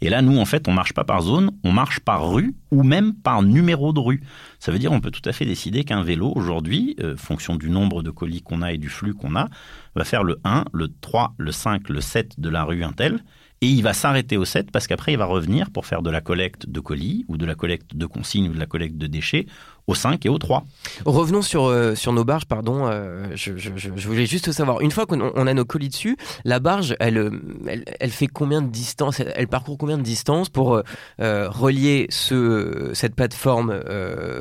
Et 0.01 0.09
là, 0.09 0.23
nous, 0.23 0.39
en 0.39 0.45
fait, 0.45 0.67
on 0.69 0.73
marche 0.73 0.93
pas 0.93 1.05
par 1.05 1.23
zone, 1.23 1.51
on 1.63 1.73
marche 1.73 2.01
par 2.01 2.29
rue 2.29 2.55
ou 2.71 2.83
même 2.83 3.15
par 3.15 3.43
numéro 3.43 3.93
de 3.93 4.01
rue. 4.01 4.23
Ça 4.59 4.73
veut 4.73 4.79
dire 4.79 4.93
on 4.93 5.01
peut 5.01 5.11
tout 5.11 5.27
à 5.29 5.33
fait 5.33 5.45
décider 5.45 5.85
qu'un 5.85 6.03
vélo, 6.03 6.33
aujourd'hui, 6.35 6.97
euh, 7.01 7.17
fonction 7.17 7.57
du 7.57 7.71
nombre 7.71 8.03
de 8.03 8.11
colis 8.11 8.43
qu'on 8.43 8.63
a 8.63 8.73
et 8.73 8.79
du 8.79 8.89
flux 8.89 9.15
qu'on 9.15 9.37
a, 9.37 9.49
va 9.95 10.05
faire 10.05 10.25
le 10.25 10.41
1, 10.45 10.65
le 10.73 10.89
3, 11.01 11.35
le 11.39 11.53
5, 11.53 11.89
le 11.89 12.01
7 12.01 12.41
de 12.41 12.49
la 12.49 12.65
rue 12.65 12.83
Intel, 12.83 13.23
et 13.63 13.67
il 13.67 13.83
va 13.83 13.95
s'arrêter 13.95 14.37
au 14.37 14.45
7 14.45 14.71
parce 14.71 14.87
qu'après, 14.87 15.13
il 15.13 15.19
va 15.19 15.25
revenir 15.25 15.71
pour 15.71 15.87
faire 15.87 16.03
de 16.03 16.11
la 16.11 16.21
collecte 16.21 16.69
de 16.69 16.81
colis 16.81 17.25
ou 17.29 17.37
de 17.39 17.47
la 17.47 17.55
collecte 17.55 17.97
de 17.97 18.05
consignes 18.07 18.49
ou 18.51 18.53
de 18.53 18.59
la 18.59 18.67
collecte 18.67 18.99
de 18.99 19.07
déchets 19.07 19.47
au 19.87 19.95
5 19.95 20.25
et 20.27 20.29
au 20.29 20.39
3. 20.39 20.65
Revenons 21.07 21.43
sur, 21.43 21.65
euh, 21.65 21.95
sur 21.95 22.13
nos 22.13 22.25
barges, 22.25 22.45
pardon. 22.45 22.87
euh, 22.87 23.27
je, 23.35 23.57
je- 23.57 23.71
je- 23.77 23.91
je 23.97 24.09
voulais 24.09 24.27
juste 24.27 24.53
savoir, 24.53 24.81
une 24.81 24.91
fois 24.91 25.07
qu'on 25.07 25.33
on 25.35 25.47
a 25.47 25.55
nos 25.55 25.65
colis 25.65 25.89
dessus, 25.89 26.17
la 26.45 26.61
barge, 26.61 26.95
elle, 27.01 27.17
euh, 27.19 27.31
elle, 27.67 27.85
elle 27.99 28.11
fait 28.11 28.27
combien 28.29 28.63
de 28.63 28.69
distance 28.69 29.19
elle, 29.21 29.33
elle 29.35 29.49
parcourt 29.49 29.79
combien 29.79 29.97
de 29.99 30.03
distance 30.03 30.49
pour 30.49 30.83
euh, 31.21 31.49
relier 31.49 32.07
ce, 32.11 32.91
cette 32.95 33.15
plateforme 33.15 33.81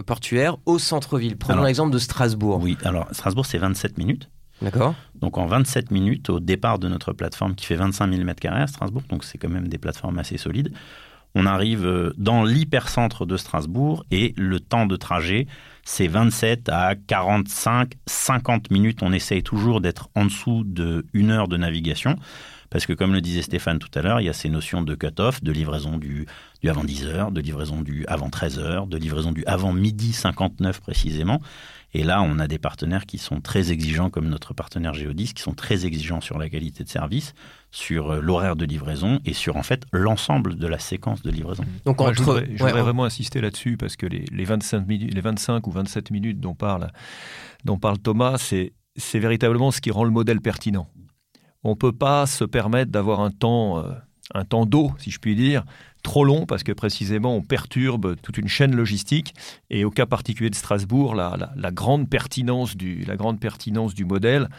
portuaire 0.05 0.57
au 0.65 0.79
centre-ville? 0.79 1.37
Prenons 1.37 1.63
l'exemple 1.63 1.93
de 1.93 1.99
Strasbourg. 1.99 2.59
Oui, 2.61 2.77
alors 2.83 3.07
Strasbourg, 3.11 3.45
c'est 3.45 3.57
27 3.57 3.97
minutes. 3.97 4.29
D'accord 4.61 4.95
Donc 5.15 5.37
en 5.37 5.45
27 5.45 5.91
minutes, 5.91 6.29
au 6.29 6.39
départ 6.39 6.79
de 6.79 6.87
notre 6.87 7.13
plateforme 7.13 7.55
qui 7.55 7.65
fait 7.65 7.75
25 7.75 8.13
000 8.13 8.23
m2 8.23 8.49
à 8.49 8.67
Strasbourg, 8.67 9.03
donc 9.09 9.23
c'est 9.23 9.37
quand 9.37 9.49
même 9.49 9.67
des 9.67 9.77
plateformes 9.77 10.19
assez 10.19 10.37
solides, 10.37 10.73
on 11.33 11.45
arrive 11.45 11.85
euh, 11.85 12.13
dans 12.17 12.43
l'hypercentre 12.43 13.25
de 13.25 13.37
Strasbourg 13.37 14.05
et 14.11 14.33
le 14.37 14.59
temps 14.59 14.85
de 14.85 14.95
trajet, 14.95 15.47
c'est 15.85 16.07
27 16.07 16.69
à 16.69 16.95
45, 16.95 17.93
50 18.05 18.69
minutes. 18.69 18.99
On 19.01 19.13
essaye 19.13 19.41
toujours 19.41 19.81
d'être 19.81 20.09
en 20.15 20.25
dessous 20.25 20.63
de 20.65 21.05
heure 21.15 21.47
de 21.47 21.57
navigation. 21.57 22.17
Parce 22.69 22.85
que 22.85 22.93
comme 22.93 23.13
le 23.13 23.19
disait 23.19 23.41
Stéphane 23.41 23.79
tout 23.79 23.89
à 23.95 24.01
l'heure, 24.01 24.21
il 24.21 24.25
y 24.25 24.29
a 24.29 24.33
ces 24.33 24.47
notions 24.47 24.81
de 24.81 24.95
cut-off, 24.95 25.43
de 25.43 25.51
livraison 25.51 25.97
du 25.97 26.25
avant 26.65 26.85
10 26.85 27.05
heures, 27.07 27.31
de 27.31 27.41
livraison 27.41 27.81
du 27.81 28.05
avant 28.07 28.29
13 28.29 28.59
heures, 28.59 28.87
de 28.87 28.97
livraison 28.97 29.33
du 29.33 29.43
avant 29.45 29.73
midi 29.73 30.13
59 30.13 30.79
précisément. 30.79 31.41
Et 31.93 32.03
là, 32.03 32.21
on 32.21 32.39
a 32.39 32.47
des 32.47 32.57
partenaires 32.57 33.05
qui 33.05 33.17
sont 33.17 33.41
très 33.41 33.71
exigeants, 33.71 34.09
comme 34.09 34.29
notre 34.29 34.53
partenaire 34.53 34.93
Géodis, 34.93 35.33
qui 35.33 35.41
sont 35.41 35.53
très 35.53 35.85
exigeants 35.85 36.21
sur 36.21 36.37
la 36.39 36.49
qualité 36.49 36.83
de 36.85 36.89
service, 36.89 37.33
sur 37.69 38.11
euh, 38.11 38.21
l'horaire 38.21 38.55
de 38.55 38.63
livraison 38.65 39.19
et 39.25 39.33
sur 39.33 39.57
en 39.57 39.63
fait 39.63 39.83
l'ensemble 39.91 40.55
de 40.55 40.67
la 40.67 40.79
séquence 40.79 41.21
de 41.21 41.29
livraison. 41.31 41.63
Donc 41.85 41.99
Moi, 41.99 42.09
entre, 42.09 42.17
je 42.17 42.23
voudrais, 42.23 42.45
je 42.45 42.51
ouais, 42.51 42.69
voudrais 42.69 42.79
en- 42.81 42.83
vraiment 42.85 43.03
insister 43.05 43.41
là-dessus 43.41 43.75
parce 43.75 43.97
que 43.97 44.05
les, 44.05 44.23
les 44.31 44.45
25 44.45 44.87
minutes, 44.87 45.13
les 45.13 45.21
25 45.21 45.67
ou 45.67 45.71
27 45.71 46.11
minutes 46.11 46.39
dont 46.39 46.55
parle, 46.55 46.91
dont 47.65 47.77
parle 47.77 47.97
Thomas, 47.99 48.37
c'est, 48.37 48.71
c'est 48.95 49.19
véritablement 49.19 49.71
ce 49.71 49.81
qui 49.81 49.91
rend 49.91 50.05
le 50.05 50.11
modèle 50.11 50.39
pertinent. 50.41 50.87
On 51.63 51.71
ne 51.71 51.75
peut 51.75 51.91
pas 51.93 52.25
se 52.25 52.43
permettre 52.45 52.91
d'avoir 52.91 53.19
un 53.19 53.31
temps, 53.31 53.79
euh, 53.79 53.91
un 54.33 54.45
temps 54.45 54.65
d'eau, 54.65 54.93
si 54.97 55.11
je 55.11 55.19
puis 55.19 55.35
dire, 55.35 55.63
trop 56.01 56.23
long 56.25 56.45
parce 56.45 56.63
que 56.63 56.71
précisément 56.71 57.35
on 57.35 57.41
perturbe 57.41 58.15
toute 58.21 58.37
une 58.37 58.47
chaîne 58.47 58.75
logistique 58.75 59.33
et 59.69 59.85
au 59.85 59.89
cas 59.91 60.05
particulier 60.05 60.49
de 60.49 60.55
Strasbourg, 60.55 61.15
la, 61.15 61.35
la- 61.39 61.51
la 61.55 61.71
grande 61.71 62.09
pertinence 62.09 62.75
du, 62.75 63.03
la 63.05 63.15
grande 63.15 63.39
pertinence 63.39 63.93
du 63.93 64.05
modèle, 64.05 64.49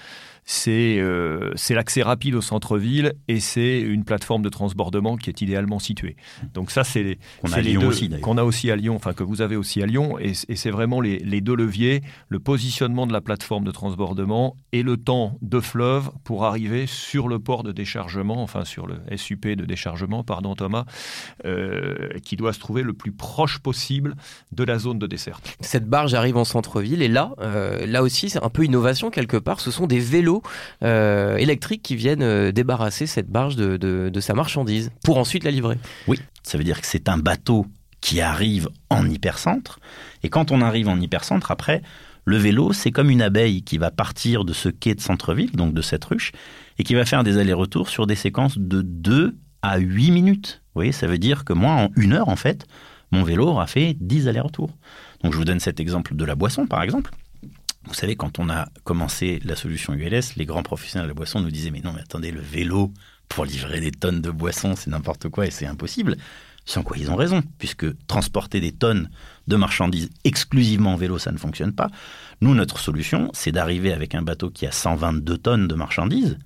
c'est 0.45 0.97
euh, 0.99 1.55
l'accès 1.71 2.03
rapide 2.03 2.35
au 2.35 2.41
centre-ville 2.41 3.13
et 3.29 3.39
c'est 3.39 3.81
une 3.81 4.05
plateforme 4.05 4.43
de 4.43 4.49
transbordement 4.49 5.17
qui 5.17 5.31
est 5.31 5.41
idéalement 5.41 5.79
située. 5.79 6.17
Donc 6.53 6.73
ça, 6.73 6.83
c'est 6.83 7.19
a 7.53 7.61
les 7.63 7.71
Lyon 7.71 7.81
deux-. 7.83 7.87
Qu'on 8.21 8.39
a 8.39 8.43
aussi 8.43 8.71
à 8.71 8.77
Lyon, 8.77 8.97
enfin 8.97 9.13
que 9.13 9.23
vous 9.23 9.41
avez 9.41 9.55
aussi 9.55 9.83
à 9.83 9.87
Lyon, 9.87 10.19
et, 10.19 10.33
et 10.49 10.57
c'est 10.57 10.71
vraiment 10.73 11.01
les, 11.01 11.19
les 11.21 11.41
deux 11.41 11.55
leviers, 11.55 12.03
le 12.29 12.41
positionnement 12.41 13.07
de 13.07 13.13
la 13.13 13.21
plateforme 13.21 13.65
de 13.65 13.71
transbordement 13.71 14.57
et 14.73 14.83
le 14.83 14.97
temps 14.97 15.39
de 15.43 15.61
fleuve 15.61 16.11
pour 16.25 16.45
arriver 16.45 16.87
sur 16.89 17.29
le 17.29 17.39
port 17.39 17.63
de 17.63 17.71
déchargement, 17.71 18.43
enfin 18.43 18.65
sur 18.65 18.89
le 18.89 18.97
SUP 19.17 19.47
de 19.47 19.65
déchargement, 19.65 20.25
pardon 20.25 20.57
Thomas, 20.57 20.87
qui 22.25 22.37
doit 22.37 22.53
se 22.53 22.59
trouver 22.61 22.83
le 22.83 22.93
plus 22.93 23.13
proche 23.13 23.59
possible 23.59 24.15
de 24.53 24.65
la 24.65 24.79
zone 24.79 24.99
de 24.99 25.07
desserte. 25.07 25.57
cette 25.61 25.87
barge 25.87 26.15
arrive 26.15 26.37
en 26.37 26.45
centre-ville 26.45 27.03
et 27.03 27.09
là, 27.09 27.33
euh, 27.41 27.87
là 27.87 28.03
aussi, 28.03 28.31
c'est 28.31 28.43
un 28.43 28.49
peu 28.51 28.65
innovation 28.65 29.11
quelque 29.11 29.37
part. 29.37 29.61
Ce 29.61 29.71
sont 29.71 29.87
des 29.87 29.99
vélos 30.01 30.43
euh, 30.83 31.37
électriques 31.37 31.83
qui 31.83 31.97
viennent 31.97 32.23
euh, 32.23 32.53
débarrasser 32.53 33.07
cette 33.07 33.29
barge 33.29 33.57
de, 33.57 33.77
de- 33.77 34.11
de 34.13 34.21
sa 34.21 34.35
marchandise 34.35 34.91
pour 35.05 35.19
ensuite 35.19 35.45
la 35.45 35.51
livrer. 35.51 35.79
Oui, 36.09 36.19
ça 36.43 36.59
veut 36.59 36.65
dire 36.65 36.81
que 36.81 36.87
c'est 36.87 37.09
un 37.09 37.19
bateau 37.19 37.67
qui 38.01 38.21
arrive 38.21 38.69
en 38.91 39.09
hypercentre. 39.09 39.79
Et 40.23 40.29
quand 40.29 40.51
on 40.51 40.61
arrive 40.61 40.89
en 40.89 41.01
hypercentre, 41.01 41.51
après, 41.51 41.83
le 42.25 42.37
vélo, 42.37 42.73
c'est 42.73 42.91
comme 42.91 43.11
une 43.11 43.23
abeille 43.23 43.63
qui 43.63 43.79
va 43.79 43.91
partir 43.91 44.45
de 44.45 44.53
ce 44.53 44.69
quai 44.69 44.95
de 44.95 45.01
centre-ville, 45.01 45.53
donc 45.53 45.73
de 45.75 45.83
cette 45.83 46.05
ruche, 46.05 46.33
et 46.79 46.85
qui 46.85 46.95
va 46.95 47.05
faire 47.05 47.23
des 47.25 47.39
allers-retours 47.39 47.89
sur 47.89 48.07
des 48.07 48.15
séquences 48.17 48.59
de 48.59 48.83
2 48.83 49.37
à 49.63 49.79
8 49.79 50.11
minutes. 50.11 50.63
Vous 50.67 50.81
voyez, 50.81 50.93
ça 50.93 51.07
veut 51.07 51.19
dire 51.19 51.45
que 51.45 51.53
moi, 51.53 51.73
en 51.73 51.89
une 51.97 52.13
heure, 52.13 52.29
en 52.29 52.37
fait, 52.37 52.67
mon 53.11 53.23
vélo 53.23 53.49
aura 53.49 53.67
fait 53.67 53.97
10 54.01 54.29
allers-retours. 54.29 54.71
Donc 55.23 55.33
je 55.33 55.39
vous 55.39 55.45
donne 55.45 55.61
cet 55.61 55.81
exemple 55.81 56.15
de 56.15 56.25
la 56.25 56.35
boisson, 56.35 56.67
par 56.67 56.83
exemple. 56.83 57.11
Vous 57.85 57.95
savez, 57.95 58.17
quand 58.17 58.39
on 58.39 58.49
a 58.49 58.69
commencé 58.85 59.41
la 59.45 59.57
solution 59.57 59.93
ULS, 59.93 60.37
les 60.37 60.47
grands 60.47 60.63
professionnels 60.63 61.07
de 61.07 61.11
la 61.11 61.15
boisson 61.15 61.41
nous 61.41 61.51
disaient, 61.51 61.71
mais 61.71 61.81
non, 61.81 61.93
mais 61.93 62.01
attendez, 62.01 62.31
le 62.31 62.41
vélo, 62.41 62.93
pour 63.29 63.45
livrer 63.45 63.81
des 63.81 63.91
tonnes 63.91 64.21
de 64.21 64.31
boissons, 64.31 64.77
c'est 64.77 64.91
n'importe 64.91 65.29
quoi 65.29 65.47
et 65.47 65.51
c'est 65.51 65.67
impossible. 65.67 66.17
Sans 66.65 66.85
quoi 66.85 66.97
ils 66.97 67.11
ont 67.11 67.17
raison, 67.17 67.43
puisque 67.59 67.87
transporter 68.07 68.61
des 68.61 68.71
tonnes 68.71 69.11
de 69.49 69.57
marchandises 69.57 70.11
exclusivement 70.23 70.93
en 70.93 70.97
vélo, 70.97 71.19
ça 71.19 71.33
ne 71.33 71.39
fonctionne 71.39 71.73
pas. 71.73 71.91
Nous, 72.41 72.55
notre 72.55 72.79
solution, 72.79 73.31
c'est 73.33 73.51
d'arriver 73.51 73.93
avec 73.93 74.15
un 74.15 74.23
bateau 74.23 74.51
qui 74.51 74.65
a 74.67 74.71
122 74.71 75.39
tonnes 75.39 75.67
de 75.67 75.75
marchandises 75.75 76.39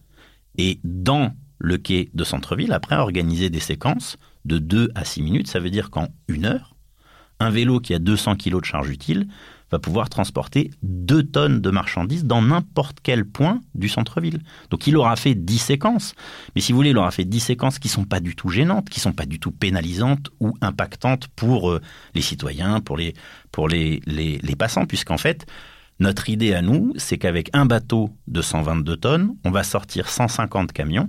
et 0.56 0.80
dans 0.84 1.34
le 1.58 1.78
quai 1.78 2.10
de 2.14 2.24
centre-ville, 2.24 2.72
après, 2.72 2.96
organiser 2.96 3.50
des 3.50 3.60
séquences 3.60 4.16
de 4.44 4.58
2 4.58 4.90
à 4.94 5.04
6 5.04 5.22
minutes. 5.22 5.48
Ça 5.48 5.60
veut 5.60 5.70
dire 5.70 5.90
qu'en 5.90 6.08
une 6.28 6.44
heure, 6.44 6.74
un 7.40 7.50
vélo 7.50 7.80
qui 7.80 7.94
a 7.94 7.98
200 7.98 8.36
kg 8.36 8.60
de 8.60 8.64
charge 8.64 8.88
utile 8.88 9.28
va 9.70 9.78
pouvoir 9.80 10.08
transporter 10.08 10.70
2 10.82 11.24
tonnes 11.24 11.60
de 11.60 11.70
marchandises 11.70 12.24
dans 12.24 12.40
n'importe 12.40 12.98
quel 13.02 13.24
point 13.24 13.60
du 13.74 13.88
centre-ville. 13.88 14.40
Donc 14.70 14.86
il 14.86 14.96
aura 14.96 15.16
fait 15.16 15.34
10 15.34 15.58
séquences. 15.58 16.14
Mais 16.54 16.60
si 16.60 16.70
vous 16.70 16.76
voulez, 16.76 16.90
il 16.90 16.98
aura 16.98 17.10
fait 17.10 17.24
10 17.24 17.40
séquences 17.40 17.78
qui 17.80 17.88
sont 17.88 18.04
pas 18.04 18.20
du 18.20 18.36
tout 18.36 18.48
gênantes, 18.48 18.88
qui 18.88 19.00
sont 19.00 19.12
pas 19.12 19.26
du 19.26 19.40
tout 19.40 19.50
pénalisantes 19.50 20.30
ou 20.38 20.54
impactantes 20.60 21.26
pour 21.34 21.70
euh, 21.70 21.80
les 22.14 22.22
citoyens, 22.22 22.80
pour 22.80 22.96
les, 22.96 23.14
pour 23.50 23.68
les, 23.68 24.00
les 24.06 24.56
passants, 24.56 24.86
puisqu'en 24.86 25.18
fait, 25.18 25.46
notre 25.98 26.28
idée 26.28 26.52
à 26.52 26.60
nous, 26.62 26.92
c'est 26.96 27.16
qu'avec 27.18 27.48
un 27.54 27.64
bateau 27.64 28.10
de 28.28 28.42
122 28.42 28.96
tonnes, 28.98 29.36
on 29.44 29.50
va 29.50 29.64
sortir 29.64 30.08
150 30.08 30.72
camions. 30.72 31.08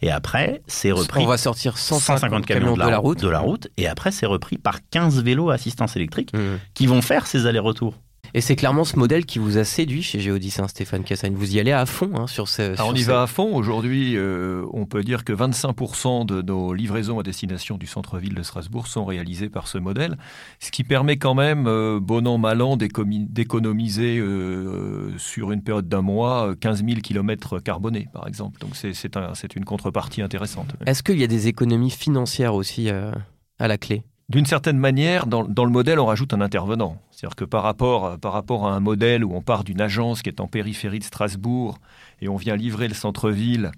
Et 0.00 0.10
après, 0.10 0.62
c'est 0.68 0.92
repris 0.92 1.22
On 1.24 1.26
va 1.26 1.36
sortir 1.38 1.76
150, 1.76 2.46
camions 2.46 2.74
de 2.74 2.78
la 2.80 2.98
route. 2.98 3.20
de 3.20 3.28
la 3.28 3.40
route, 3.40 3.68
et 3.76 3.88
après, 3.88 4.12
c'est 4.12 4.26
repris 4.26 4.56
par 4.58 4.78
15 4.90 5.22
vélos 5.22 5.50
à 5.50 5.54
assistance 5.54 5.96
électrique 5.96 6.32
Mhm. 6.34 6.58
qui 6.74 6.86
vont 6.86 7.02
faire 7.02 7.26
ces 7.26 7.46
allers-retours. 7.46 7.94
Et 8.34 8.40
c'est 8.40 8.56
clairement 8.56 8.84
ce 8.84 8.98
modèle 8.98 9.24
qui 9.24 9.38
vous 9.38 9.58
a 9.58 9.64
séduit 9.64 10.02
chez 10.02 10.20
Géodis, 10.20 10.56
hein, 10.58 10.68
Stéphane 10.68 11.04
Cassagne. 11.04 11.34
Vous 11.34 11.56
y 11.56 11.60
allez 11.60 11.72
à 11.72 11.86
fond 11.86 12.10
hein, 12.14 12.26
sur 12.26 12.48
ce. 12.48 12.80
on 12.82 12.94
y 12.94 13.02
va 13.02 13.22
à 13.22 13.26
fond. 13.26 13.54
Aujourd'hui, 13.54 14.16
euh, 14.16 14.64
on 14.72 14.86
peut 14.86 15.02
dire 15.02 15.24
que 15.24 15.32
25% 15.32 16.26
de 16.26 16.42
nos 16.42 16.74
livraisons 16.74 17.18
à 17.18 17.22
destination 17.22 17.78
du 17.78 17.86
centre-ville 17.86 18.34
de 18.34 18.42
Strasbourg 18.42 18.86
sont 18.86 19.04
réalisées 19.04 19.48
par 19.48 19.66
ce 19.66 19.78
modèle, 19.78 20.18
ce 20.60 20.70
qui 20.70 20.84
permet 20.84 21.16
quand 21.16 21.34
même, 21.34 21.66
euh, 21.66 22.00
bon 22.00 22.26
an, 22.26 22.38
mal 22.38 22.60
an, 22.62 22.76
d'économiser 22.76 24.18
euh, 24.18 25.16
sur 25.18 25.52
une 25.52 25.62
période 25.62 25.88
d'un 25.88 26.02
mois 26.02 26.54
15 26.60 26.84
000 26.84 27.00
km 27.00 27.58
carbonés, 27.60 28.08
par 28.12 28.26
exemple. 28.28 28.60
Donc 28.60 28.76
c'est 28.76 29.16
un, 29.16 29.32
une 29.56 29.64
contrepartie 29.64 30.22
intéressante. 30.22 30.74
Est-ce 30.86 31.02
qu'il 31.02 31.18
y 31.18 31.24
a 31.24 31.28
des 31.28 31.48
économies 31.48 31.90
financières 31.90 32.54
aussi 32.54 32.90
à 32.90 33.68
la 33.68 33.78
clé? 33.78 34.02
D'une 34.28 34.44
certaine 34.44 34.78
manière, 34.78 35.26
dans, 35.26 35.42
le 35.42 35.70
modèle, 35.70 35.98
on 35.98 36.06
rajoute 36.06 36.34
un 36.34 36.40
intervenant. 36.42 36.98
C'est-à-dire 37.10 37.36
que 37.36 37.44
par 37.44 37.62
rapport, 37.62 38.18
par 38.18 38.32
rapport 38.32 38.68
à 38.68 38.72
un 38.72 38.80
modèle 38.80 39.24
où 39.24 39.34
on 39.34 39.40
part 39.40 39.64
d'une 39.64 39.80
agence 39.80 40.20
qui 40.20 40.28
est 40.28 40.40
en 40.40 40.46
périphérie 40.46 40.98
de 40.98 41.04
Strasbourg 41.04 41.78
et 42.20 42.28
on 42.28 42.36
vient 42.36 42.54
livrer 42.54 42.88
le 42.88 42.94
centre-ville 42.94 43.70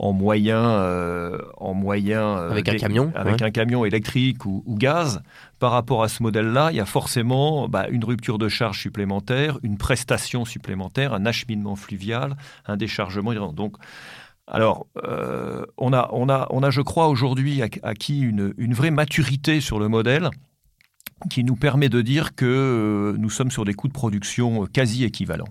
en 0.00 0.12
moyen, 0.12 0.64
euh, 0.64 1.38
en 1.58 1.74
moyen 1.74 2.22
euh, 2.22 2.50
avec 2.50 2.68
un 2.70 2.76
camion, 2.76 3.12
avec 3.14 3.42
un 3.42 3.50
camion 3.50 3.84
électrique 3.84 4.46
ou, 4.46 4.64
gaz. 4.78 5.22
Par 5.58 5.72
rapport 5.72 6.02
à 6.02 6.08
ce 6.08 6.22
modèle-là, 6.22 6.70
il 6.70 6.76
y 6.76 6.80
a 6.80 6.86
forcément 6.86 7.68
bah, 7.68 7.86
une 7.90 8.04
rupture 8.04 8.38
de 8.38 8.48
charge 8.48 8.80
supplémentaire, 8.80 9.58
une 9.62 9.76
prestation 9.76 10.46
supplémentaire, 10.46 11.12
un 11.12 11.26
acheminement 11.26 11.76
fluvial, 11.76 12.36
un 12.66 12.78
déchargement. 12.78 13.34
Donc 13.52 13.76
alors, 14.50 14.86
euh, 15.04 15.64
on, 15.78 15.92
a, 15.92 16.10
on, 16.12 16.28
a, 16.28 16.48
on 16.50 16.62
a, 16.62 16.70
je 16.70 16.80
crois, 16.80 17.08
aujourd'hui 17.08 17.62
acquis 17.62 18.20
une, 18.20 18.52
une 18.58 18.74
vraie 18.74 18.90
maturité 18.90 19.60
sur 19.60 19.78
le 19.78 19.88
modèle 19.88 20.30
qui 21.30 21.44
nous 21.44 21.54
permet 21.54 21.88
de 21.88 22.02
dire 22.02 22.34
que 22.34 22.46
euh, 22.46 23.16
nous 23.16 23.30
sommes 23.30 23.52
sur 23.52 23.64
des 23.64 23.74
coûts 23.74 23.88
de 23.88 23.92
production 23.92 24.66
quasi 24.66 25.04
équivalents. 25.04 25.48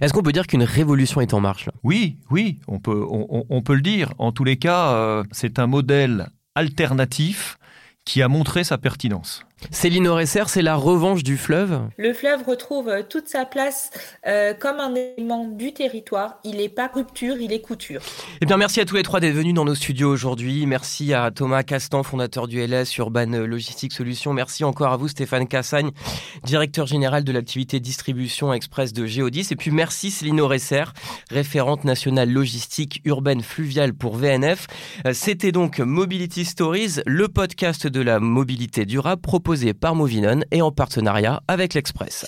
Est-ce 0.00 0.12
qu'on 0.12 0.22
peut 0.22 0.32
dire 0.32 0.46
qu'une 0.46 0.62
révolution 0.62 1.20
est 1.20 1.32
en 1.32 1.40
marche 1.40 1.70
Oui, 1.82 2.18
oui, 2.30 2.60
on 2.68 2.78
peut, 2.78 3.04
on, 3.08 3.62
peut 3.62 3.74
le 3.74 3.80
dire. 3.80 4.12
En 4.18 4.32
tous 4.32 4.44
les 4.44 4.56
cas, 4.56 4.92
euh, 4.92 5.24
c'est 5.32 5.58
un 5.58 5.66
modèle 5.66 6.28
alternatif 6.54 7.58
qui 8.04 8.22
a 8.22 8.28
montré 8.28 8.62
sa 8.62 8.78
pertinence. 8.78 9.44
Céline 9.70 10.06
Oresser, 10.06 10.42
c'est 10.48 10.60
la 10.60 10.76
revanche 10.76 11.22
du 11.22 11.38
fleuve 11.38 11.80
Le 11.96 12.12
fleuve 12.12 12.42
retrouve 12.46 12.88
euh, 12.88 13.02
toute 13.08 13.26
sa 13.26 13.46
place 13.46 13.90
euh, 14.26 14.52
comme 14.52 14.78
un 14.80 14.94
élément 14.94 15.46
du 15.46 15.72
territoire. 15.72 16.40
Il 16.44 16.58
n'est 16.58 16.68
pas 16.68 16.90
rupture, 16.92 17.36
il 17.40 17.54
est 17.54 17.62
couture. 17.62 18.02
Eh 18.42 18.46
bien, 18.46 18.58
merci 18.58 18.82
à 18.82 18.84
tous 18.84 18.96
les 18.96 19.02
trois 19.02 19.18
d'être 19.18 19.34
venus 19.34 19.54
dans 19.54 19.64
nos 19.64 19.74
studios 19.74 20.10
aujourd'hui. 20.10 20.66
Merci 20.66 21.14
à 21.14 21.30
Thomas 21.30 21.62
Castan, 21.62 22.02
fondateur 22.02 22.48
du 22.48 22.60
LS 22.60 22.98
Urban 22.98 23.46
Logistique 23.46 23.94
Solutions. 23.94 24.34
Merci 24.34 24.62
encore 24.62 24.92
à 24.92 24.98
vous, 24.98 25.08
Stéphane 25.08 25.48
Cassagne, 25.48 25.90
directeur 26.44 26.86
général 26.86 27.24
de 27.24 27.32
l'activité 27.32 27.80
distribution 27.80 28.52
express 28.52 28.92
de 28.92 29.06
Géodis. 29.06 29.48
Et 29.50 29.56
puis, 29.56 29.70
merci 29.70 30.10
Céline 30.10 30.42
Oresser, 30.42 30.84
référente 31.30 31.84
nationale 31.84 32.30
logistique 32.30 33.00
urbaine 33.06 33.40
fluviale 33.40 33.94
pour 33.94 34.16
VNF. 34.16 34.66
Euh, 35.06 35.14
c'était 35.14 35.52
donc 35.52 35.78
Mobility 35.78 36.44
Stories, 36.44 37.00
le 37.06 37.28
podcast 37.28 37.86
de 37.86 38.02
la 38.02 38.20
mobilité 38.20 38.84
durable 38.84 39.22
proposé 39.46 39.74
par 39.74 39.94
Movinon 39.94 40.40
et 40.50 40.60
en 40.60 40.72
partenariat 40.72 41.40
avec 41.46 41.74
l'Express. 41.74 42.26